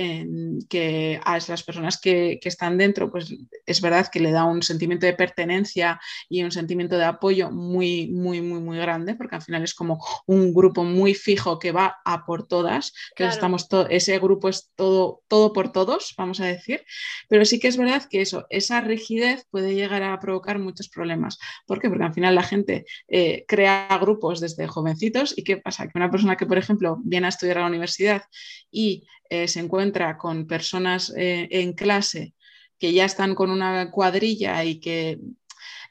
[0.69, 4.63] que a las personas que, que, están dentro, pues es verdad que le da un
[4.63, 9.43] sentimiento de pertenencia y un sentimiento de apoyo muy, muy, muy, muy grande, porque al
[9.43, 14.02] final es como un grupo muy fijo que va a por todas, que estamos todos
[14.03, 16.85] ese grupo es todo, todo por todos, vamos a decir,
[17.29, 21.39] pero sí que es verdad que eso, esa rigidez puede llegar a provocar muchos problemas.
[21.67, 21.89] ¿Por qué?
[21.89, 25.87] Porque al final la gente eh, crea grupos desde jovencitos y ¿qué pasa?
[25.87, 28.23] Que una persona que, por ejemplo, viene a estudiar a la universidad
[28.71, 32.35] y eh, se encuentra con personas eh, en clase
[32.79, 35.21] que ya están con una cuadrilla y que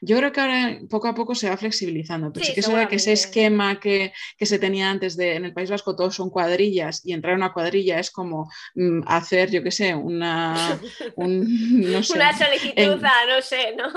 [0.04, 2.88] yo creo que ahora poco a poco se va flexibilizando, pero sí, que es verdad
[2.88, 7.06] que ese esquema que, se tenía antes de en el País Vasco todos son cuadrillas
[7.06, 10.80] y entrar a una cuadrilla es como mm, hacer, yo qué sé, una,
[11.16, 13.88] una solicitud, no sé, ¿no?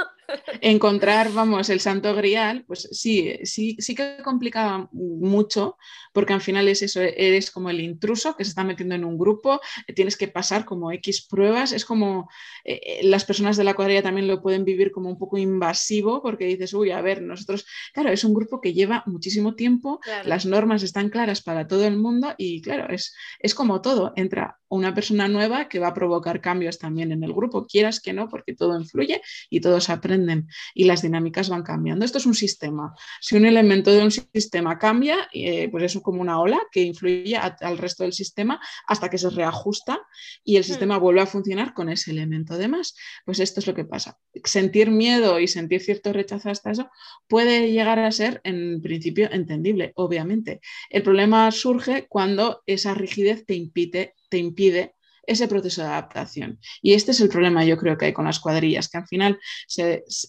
[0.62, 5.78] Encontrar, vamos, el santo grial, pues sí, sí, sí que complicaba mucho,
[6.14, 9.18] porque al final es eso, eres como el intruso que se está metiendo en un
[9.18, 9.60] grupo,
[9.96, 12.30] tienes que pasar como X pruebas, es como
[12.64, 16.22] eh, eh, las personas de la cuadrilla también lo pueden vivir como un poco invasivo,
[16.22, 20.46] porque dices, uy, a ver, nosotros, claro, es un grupo que lleva muchísimo tiempo, las
[20.46, 24.94] normas están claras para todo el mundo y claro, es, es como todo, entra una
[24.94, 28.54] persona nueva que va a provocar cambios también en el grupo, quieras que no, porque
[28.54, 32.06] todo influye y todos aprenden y las dinámicas van cambiando.
[32.06, 32.94] Esto es un sistema.
[33.22, 36.82] Si un elemento de un sistema cambia, eh, pues eso es como una ola que
[36.82, 40.00] influye al resto del sistema hasta que se reajusta
[40.44, 40.66] y el hmm.
[40.66, 42.96] sistema vuelve a funcionar con ese elemento de más.
[43.26, 44.18] Pues esto es lo que pasa.
[44.44, 46.90] Sentir miedo y sentir cierto rechazo hasta eso
[47.28, 50.62] puede llegar a ser en principio entendible, obviamente.
[50.90, 54.96] El problema surge cuando esa rigidez te impide te impide
[55.28, 56.60] ese proceso de adaptación.
[56.82, 59.40] Y este es el problema, yo creo que hay con las cuadrillas, que al final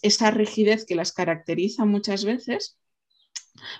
[0.02, 2.78] esa rigidez que las caracteriza muchas veces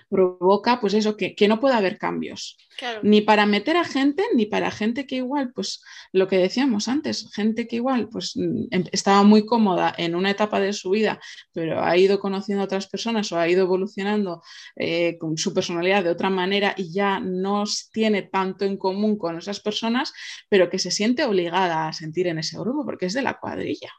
[0.09, 2.57] provoca pues eso, que, no puede haber cambios.
[3.01, 7.31] Ni para meter a gente, ni para gente que igual, pues lo que decíamos antes,
[7.33, 11.19] gente que igual pues mm, em, estaba muy cómoda en una etapa de su vida,
[11.53, 14.43] pero ha ido conociendo a otras personas o ha ido evolucionando
[14.75, 19.37] eh, con su personalidad de otra manera y ya no tiene tanto en común con
[19.37, 20.13] esas personas,
[20.49, 23.91] pero que se siente obligada a sentir en ese grupo porque es de la cuadrilla.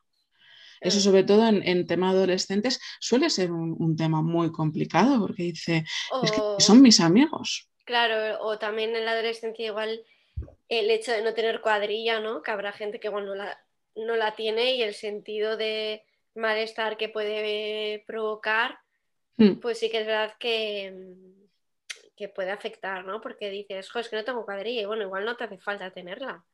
[0.81, 5.85] Eso sobre todo en, en tema adolescentes suele ser un, tema muy complicado porque dice,
[6.23, 7.69] es que son mis amigos.
[7.85, 10.03] Claro, o también en la adolescencia igual
[10.69, 12.43] el hecho de no tener cuadrilla, ¿no?
[12.43, 13.59] Que habrá gente que igual no la,
[13.97, 18.79] no la tiene y el sentido de malestar que puede provocar,
[19.37, 19.55] hmm.
[19.55, 21.15] pues sí que es verdad que,
[22.17, 23.21] que puede afectar, ¿no?
[23.21, 25.91] Porque dices, jo, es que no tengo cuadrilla y bueno, igual no te hace falta
[25.91, 26.45] tenerla.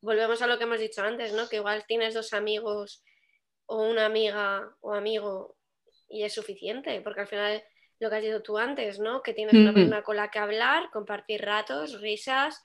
[0.00, 1.48] Volvemos a lo que hemos dicho antes, ¿no?
[1.48, 3.02] Que igual tienes dos amigos
[3.66, 5.56] o una amiga o amigo
[6.08, 7.64] y es suficiente, porque al final
[7.98, 9.22] lo que has dicho tú antes, ¿no?
[9.22, 12.62] Que tienes una persona con la que hablar, compartir ratos, risas,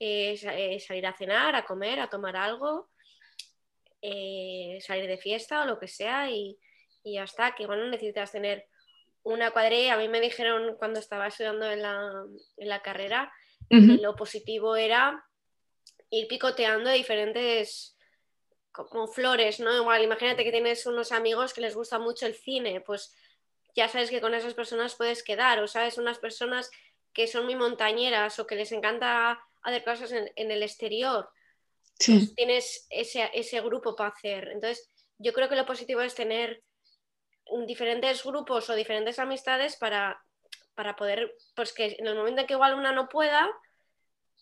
[0.00, 2.88] eh, eh, salir a cenar, a comer, a tomar algo,
[4.00, 6.56] eh, salir de fiesta o lo que sea y,
[7.02, 8.66] y ya está, que igual no necesitas tener
[9.24, 9.94] una cuadrilla.
[9.94, 13.32] A mí me dijeron cuando estaba estudiando en la, carrera
[13.68, 15.22] que lo positivo era
[16.10, 17.97] ir picoteando diferentes
[18.86, 19.74] como flores, ¿no?
[19.74, 23.14] Igual, imagínate que tienes unos amigos que les gusta mucho el cine, pues
[23.74, 26.70] ya sabes que con esas personas puedes quedar, o sabes, unas personas
[27.12, 31.28] que son muy montañeras o que les encanta hacer cosas en, el exterior,
[32.04, 34.48] pues tienes ese, ese grupo para hacer.
[34.48, 36.62] Entonces, yo creo que lo positivo es tener
[37.66, 40.22] diferentes grupos o diferentes amistades para,
[40.74, 43.50] para poder, pues que en el momento en que igual una no pueda,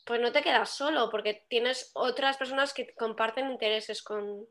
[0.06, 4.46] pues no te quedas solo, porque tienes otras personas que comparten intereses con,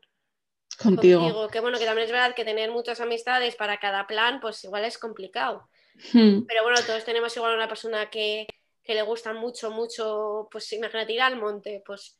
[0.78, 1.48] contigo.
[1.48, 4.84] Que bueno, que también es verdad que tener muchas amistades para cada plan, pues igual
[4.84, 5.70] es complicado.
[6.12, 6.42] Hmm.
[6.46, 8.46] Pero bueno, todos tenemos igual una persona que,
[8.84, 12.18] que, le gusta mucho, mucho, pues imagínate ir al monte, pues,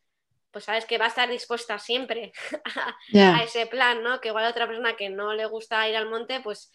[0.51, 2.33] pues sabes que va a estar dispuesta siempre
[3.15, 4.19] a, ese plan, ¿no?
[4.19, 6.73] Que igual a otra persona que no le gusta ir al monte, pues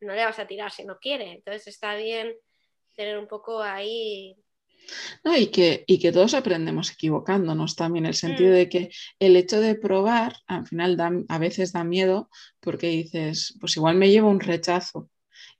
[0.00, 1.32] no le vas a tirar si no quiere.
[1.32, 2.36] Entonces está bien
[2.94, 4.36] tener un poco ahí
[5.24, 8.54] no, y, que, y que todos aprendemos equivocándonos también, el sentido mm.
[8.54, 12.30] de que el hecho de probar al final a veces da miedo
[12.60, 15.10] porque dices, pues igual me llevo un rechazo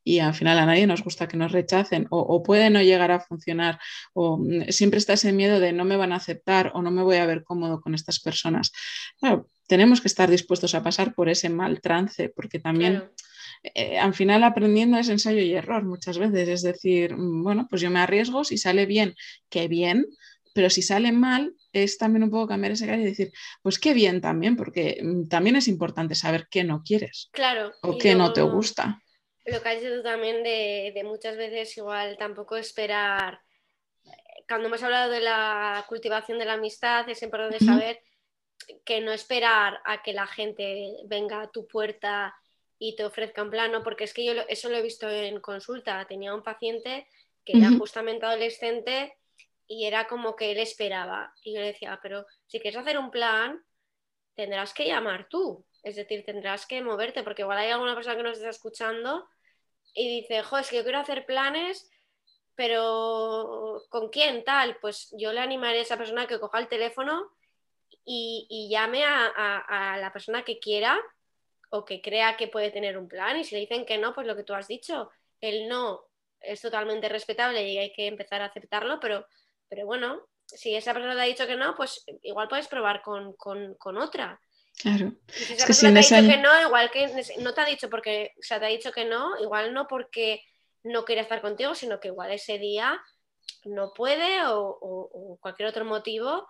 [0.06, 3.20] y al final a nadie nos gusta que nos rechacen o, puede no llegar a
[3.20, 3.80] funcionar
[4.14, 7.02] o mm, siempre está ese miedo de no me van a aceptar o no me
[7.02, 8.70] voy a ver cómodo con estas personas.
[9.18, 13.10] Claro, tenemos que estar dispuestos a pasar por ese mal trance porque también...
[13.74, 16.48] Eh, al final aprendiendo es ensayo y error muchas veces.
[16.48, 19.14] Es decir, mm, bueno, pues yo me arriesgo, si sale bien,
[19.48, 20.06] qué bien,
[20.54, 23.30] pero si sale mal, es también un poco cambiar ese cara y decir,
[23.62, 27.28] pues qué bien también, porque mm, también es importante saber qué no quieres.
[27.32, 27.72] Claro.
[27.82, 29.02] O qué no te gusta.
[29.44, 33.40] Lo que has dicho también de, de muchas veces igual tampoco esperar.
[34.48, 38.00] Cuando hemos hablado de la cultivación de la amistad, es importante saber
[38.84, 42.34] que no esperar a que la gente venga a tu puerta
[42.78, 46.04] y te ofrezcan plano, porque es que yo eso lo he visto en consulta.
[46.06, 47.08] Tenía un paciente
[47.44, 49.16] que era justamente adolescente
[49.66, 51.32] y era como que él esperaba.
[51.42, 53.64] Y yo le decía, pero si quieres hacer un plan,
[54.34, 55.64] tendrás que llamar tú.
[55.82, 59.26] Es decir, tendrás que moverte, porque igual hay alguna persona que nos está escuchando
[59.94, 61.88] y dice, jo, es que yo quiero hacer planes,
[62.54, 64.78] pero ¿con quién tal?
[64.80, 67.30] Pues yo le animaré a esa persona que coja el teléfono
[68.04, 71.00] y, llame a la persona que quiera
[71.70, 74.26] o que crea que puede tener un plan y si le dicen que no, pues
[74.26, 75.10] lo que tú has dicho,
[75.40, 76.06] el no
[76.40, 79.26] es totalmente respetable y hay que empezar a aceptarlo, pero,
[79.68, 83.34] pero bueno, si esa persona te ha dicho que no, pues igual puedes probar con,
[83.98, 84.40] otra.
[84.78, 85.12] Claro.
[85.26, 88.34] si esa persona te ha dicho que no, igual que no te ha dicho porque,
[88.38, 90.42] o sea, te ha dicho que no, igual no porque
[90.84, 93.02] no quiere estar contigo, sino que igual ese día
[93.64, 96.46] no puede o, cualquier otro motivo,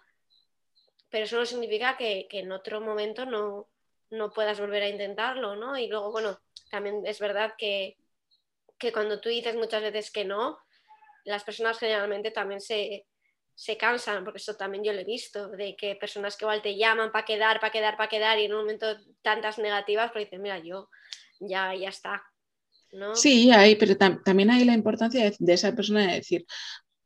[1.08, 3.68] pero eso no significa que en otro momento no,
[4.11, 5.76] no puedas volver a intentarlo, ¿no?
[5.76, 6.38] Y luego, bueno,
[6.70, 7.96] también es verdad que,
[8.92, 10.59] cuando tú dices muchas veces que no,
[11.24, 13.07] las personas generalmente también se,
[13.78, 17.11] cansan, porque eso también yo lo he visto, de que personas que igual te llaman
[17.11, 18.86] para quedar, para quedar, para quedar, y en un momento
[19.22, 20.88] tantas negativas, pues dices, mira, yo
[21.40, 22.22] ya, ya está.
[22.92, 23.16] ¿no?
[23.16, 26.46] Sí, hay, pero también hay la importancia de, esa persona de decir,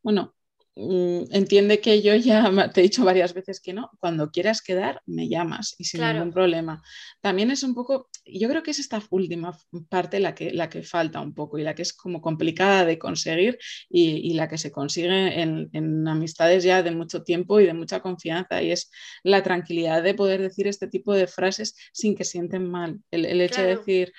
[0.02, 0.34] bueno,
[0.76, 3.90] entiende que yo ya te he dicho varias veces que no.
[3.98, 6.82] Cuando quieras quedar, me llamas y sin ningún problema.
[7.20, 9.56] También es un poco, yo creo que es esta última
[9.88, 12.98] parte la que, la que falta un poco y la que es como complicada de
[12.98, 13.58] conseguir
[13.88, 18.62] y, la que se consigue en, amistades ya de mucho tiempo y de mucha confianza
[18.62, 18.90] y es
[19.22, 23.00] la tranquilidad de poder decir este tipo de frases sin que sienten mal.
[23.10, 24.12] El, hecho de decir,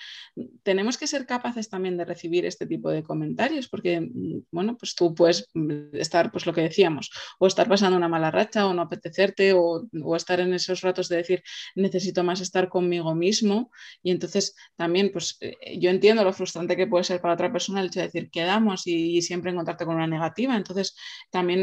[0.64, 4.96] tenemos que ser capaces también de recibir este tipo de comentarios porque, mm, bueno, pues
[4.96, 8.74] tú puedes mm, estar pues lo que decíamos, o estar pasando una mala racha o
[8.74, 11.44] no apetecerte o, estar en esos ratos de decir
[11.76, 13.72] necesito más estar conmigo mismo.
[14.04, 17.82] Y entonces también pues eh, yo entiendo lo frustrante que puede ser para otra persona
[17.82, 20.96] el hecho de decir quedamos y, y siempre encontrarte con una negativa, entonces
[21.30, 21.62] también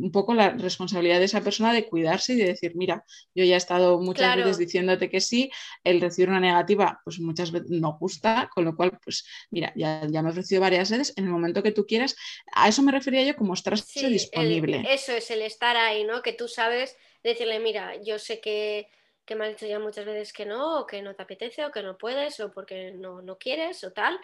[0.00, 3.54] un poco la responsabilidad de esa persona de cuidarse y de decir mira, yo ya
[3.54, 5.50] he estado muchas veces diciéndote que sí,
[5.84, 10.06] el recibir una negativa pues muchas veces no gusta, con lo cual pues mira, ya,
[10.08, 12.16] ya me he ofrecido varias veces, en el momento que tú quieras,
[12.52, 13.76] a eso me refería yo como estar
[14.22, 14.84] disponible.
[14.88, 16.22] eso es el estar ahí, ¿no?
[16.22, 18.88] Que tú sabes decirle, mira, yo sé que,
[19.24, 21.70] que me has dicho ya muchas veces que no, o que no te apetece, o
[21.70, 24.18] que no puedes, o porque no, no quieres, o tal,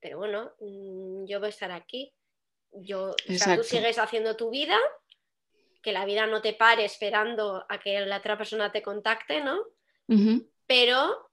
[0.00, 2.12] pero bueno, mm, yo voy a estar aquí.
[2.72, 4.78] Yo, o sea, tú sigues haciendo tu vida,
[5.82, 9.60] que la vida no te pare esperando a que la otra persona te contacte, ¿no?
[10.66, 11.30] Pero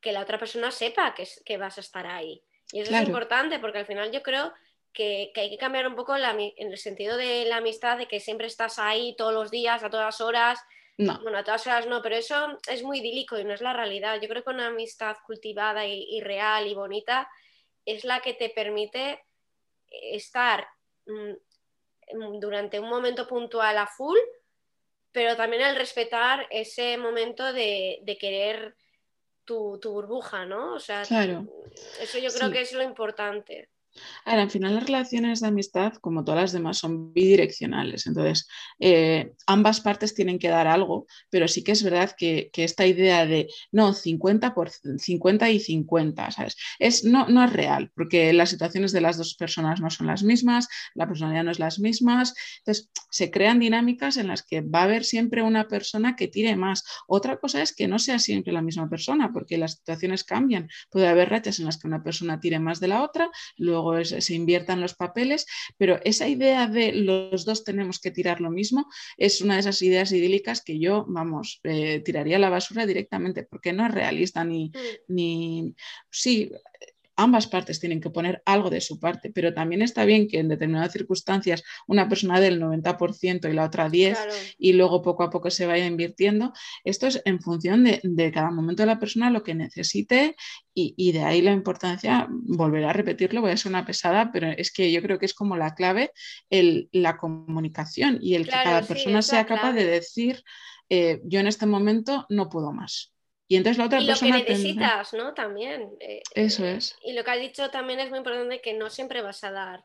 [0.00, 2.42] que la otra persona sepa que, que vas a estar ahí.
[2.72, 4.52] Y eso es importante porque al final yo creo
[4.92, 8.46] que, hay que cambiar un poco en el sentido de la amistad, de que siempre
[8.46, 10.60] estás ahí todos los días, a todas horas.
[10.96, 11.18] No.
[11.22, 14.20] Bueno, a todas horas no, pero eso es muy idílico y no es la realidad.
[14.20, 17.28] Yo creo que una amistad cultivada y, real y bonita
[17.86, 19.24] es la que te permite
[19.88, 20.68] estar
[21.06, 24.18] mm, durante un momento puntual a full,
[25.10, 28.76] pero también el respetar ese momento de, querer
[29.46, 30.74] tu, burbuja, ¿no?
[30.74, 33.70] O sea, eso yo creo que es lo importante.
[34.24, 38.06] Ahora, al final las relaciones de amistad, como todas las demás, son bidireccionales.
[38.06, 38.46] Entonces,
[38.78, 43.24] eh, ambas partes tienen que dar algo, pero sí que es verdad que, esta idea
[43.24, 46.56] de no, 50, por, 50 y 50, ¿sabes?
[46.78, 50.22] Es, no, no es real, porque las situaciones de las dos personas no son las
[50.22, 52.34] mismas, la personalidad no es las mismas.
[52.58, 56.54] Entonces, se crean dinámicas en las que va a haber siempre una persona que tire
[56.54, 56.84] más.
[57.08, 60.68] Otra cosa es que no sea siempre la misma persona, porque las situaciones cambian.
[60.90, 64.34] Puede haber rachas en las que una persona tire más de la otra, luego se
[64.34, 69.40] inviertan los papeles, pero esa idea de los dos tenemos que tirar lo mismo es
[69.40, 73.72] una de esas ideas idílicas que yo, vamos, eh, tiraría a la basura directamente, porque
[73.72, 75.14] no es realista ni, mm.
[75.14, 75.74] ni
[76.10, 76.50] sí,
[77.22, 80.48] ambas partes tienen que poner algo de su parte, pero también está bien que en
[80.48, 84.16] determinadas circunstancias una persona dé el 90% y la otra 10%
[84.58, 86.52] y luego poco a poco se vaya invirtiendo.
[86.84, 90.36] Esto es en función de, cada momento de la persona, lo que necesite
[90.72, 94.72] y, de ahí la importancia, volver a repetirlo, voy a ser una pesada, pero es
[94.72, 96.12] que yo creo que es como la clave
[96.48, 100.42] el, la comunicación y el que cada persona sea capaz de decir,
[100.88, 103.12] eh, yo en este momento no puedo más.
[103.50, 105.34] Y entonces la otra y lo que necesitas, ¿no?
[105.34, 105.90] También.
[105.98, 106.96] Eh, Eso es.
[107.02, 109.84] Y lo que has dicho también es muy importante que no siempre vas a dar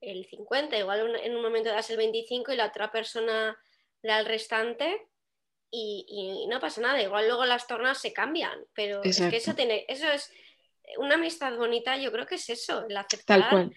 [0.00, 3.56] el 50, igual en un momento das el 25 y la otra persona
[4.02, 5.00] da el restante
[5.70, 9.84] y, no pasa nada, igual luego las tornas se cambian, pero es que eso tiene,
[9.86, 10.32] eso es
[10.98, 13.76] una amistad bonita, yo creo que es eso, el aceptar Tal cual.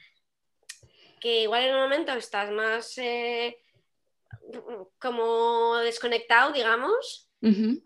[1.19, 3.59] que igual en un momento estás más eh,
[4.97, 7.26] como desconectado, digamos,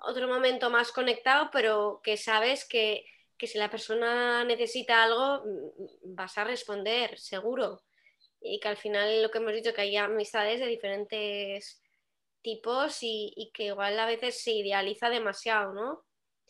[0.04, 3.06] otro momento más conectado, pero que sabes que,
[3.40, 7.82] si la persona necesita algo, mm, vas a responder, seguro.
[8.40, 11.82] Y que al final lo que hemos dicho, que hay amistades de diferentes
[12.42, 16.04] tipos y, que igual a veces se idealiza demasiado, ¿no?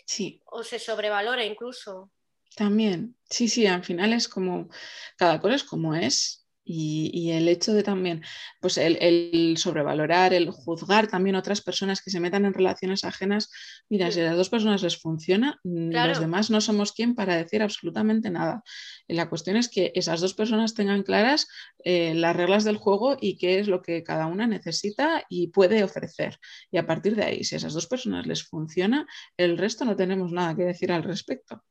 [0.06, 0.41] Sí.
[0.45, 2.12] O se sobrevalora incluso.
[2.56, 4.70] También, sí, sí, al final es como,
[5.18, 8.24] cada cosa es como es y, el hecho de también,
[8.59, 13.49] pues el, sobrevalorar, el juzgar también otras personas que se metan en relaciones ajenas,
[13.89, 17.36] mira, si a las dos personas les funciona, mm, los demás no somos quien para
[17.36, 18.64] decir absolutamente nada.
[19.07, 21.47] La cuestión es que esas dos personas tengan claras
[21.84, 25.84] eh, las reglas del juego y qué es lo que cada una necesita y puede
[25.84, 26.38] ofrecer.
[26.72, 29.07] Y a partir de ahí, si a esas dos personas les funciona,
[29.38, 31.64] el resto no tenemos nada que decir al respecto.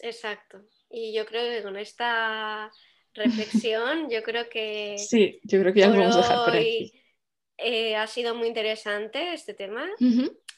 [0.00, 0.62] Exacto.
[0.90, 2.70] Y yo creo que con esta
[3.14, 4.08] reflexión.
[4.10, 4.96] Yo creo que.
[4.98, 6.92] Sí, yo creo que ya lo vamos a dejar por aquí.
[7.58, 9.88] Eh, ha sido muy interesante este tema.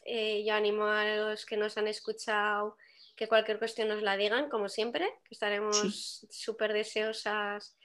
[0.07, 2.76] Eh, yo animo a los que nos han escuchado
[3.16, 7.76] que cualquier cuestión nos la digan, como siempre, que estaremos súper deseosas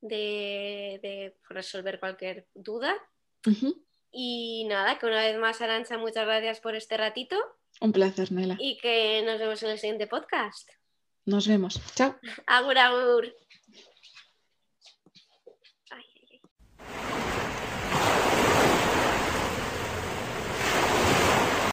[0.00, 2.94] de, resolver cualquier duda.
[4.10, 7.36] Y nada, que una vez más, Arancha, muchas gracias por este ratito.
[7.80, 8.56] Un placer, Nela.
[8.58, 10.68] Y que nos vemos en el siguiente podcast.
[11.24, 11.80] Nos vemos.
[11.94, 12.16] Chao.
[12.46, 13.34] Agur, agur.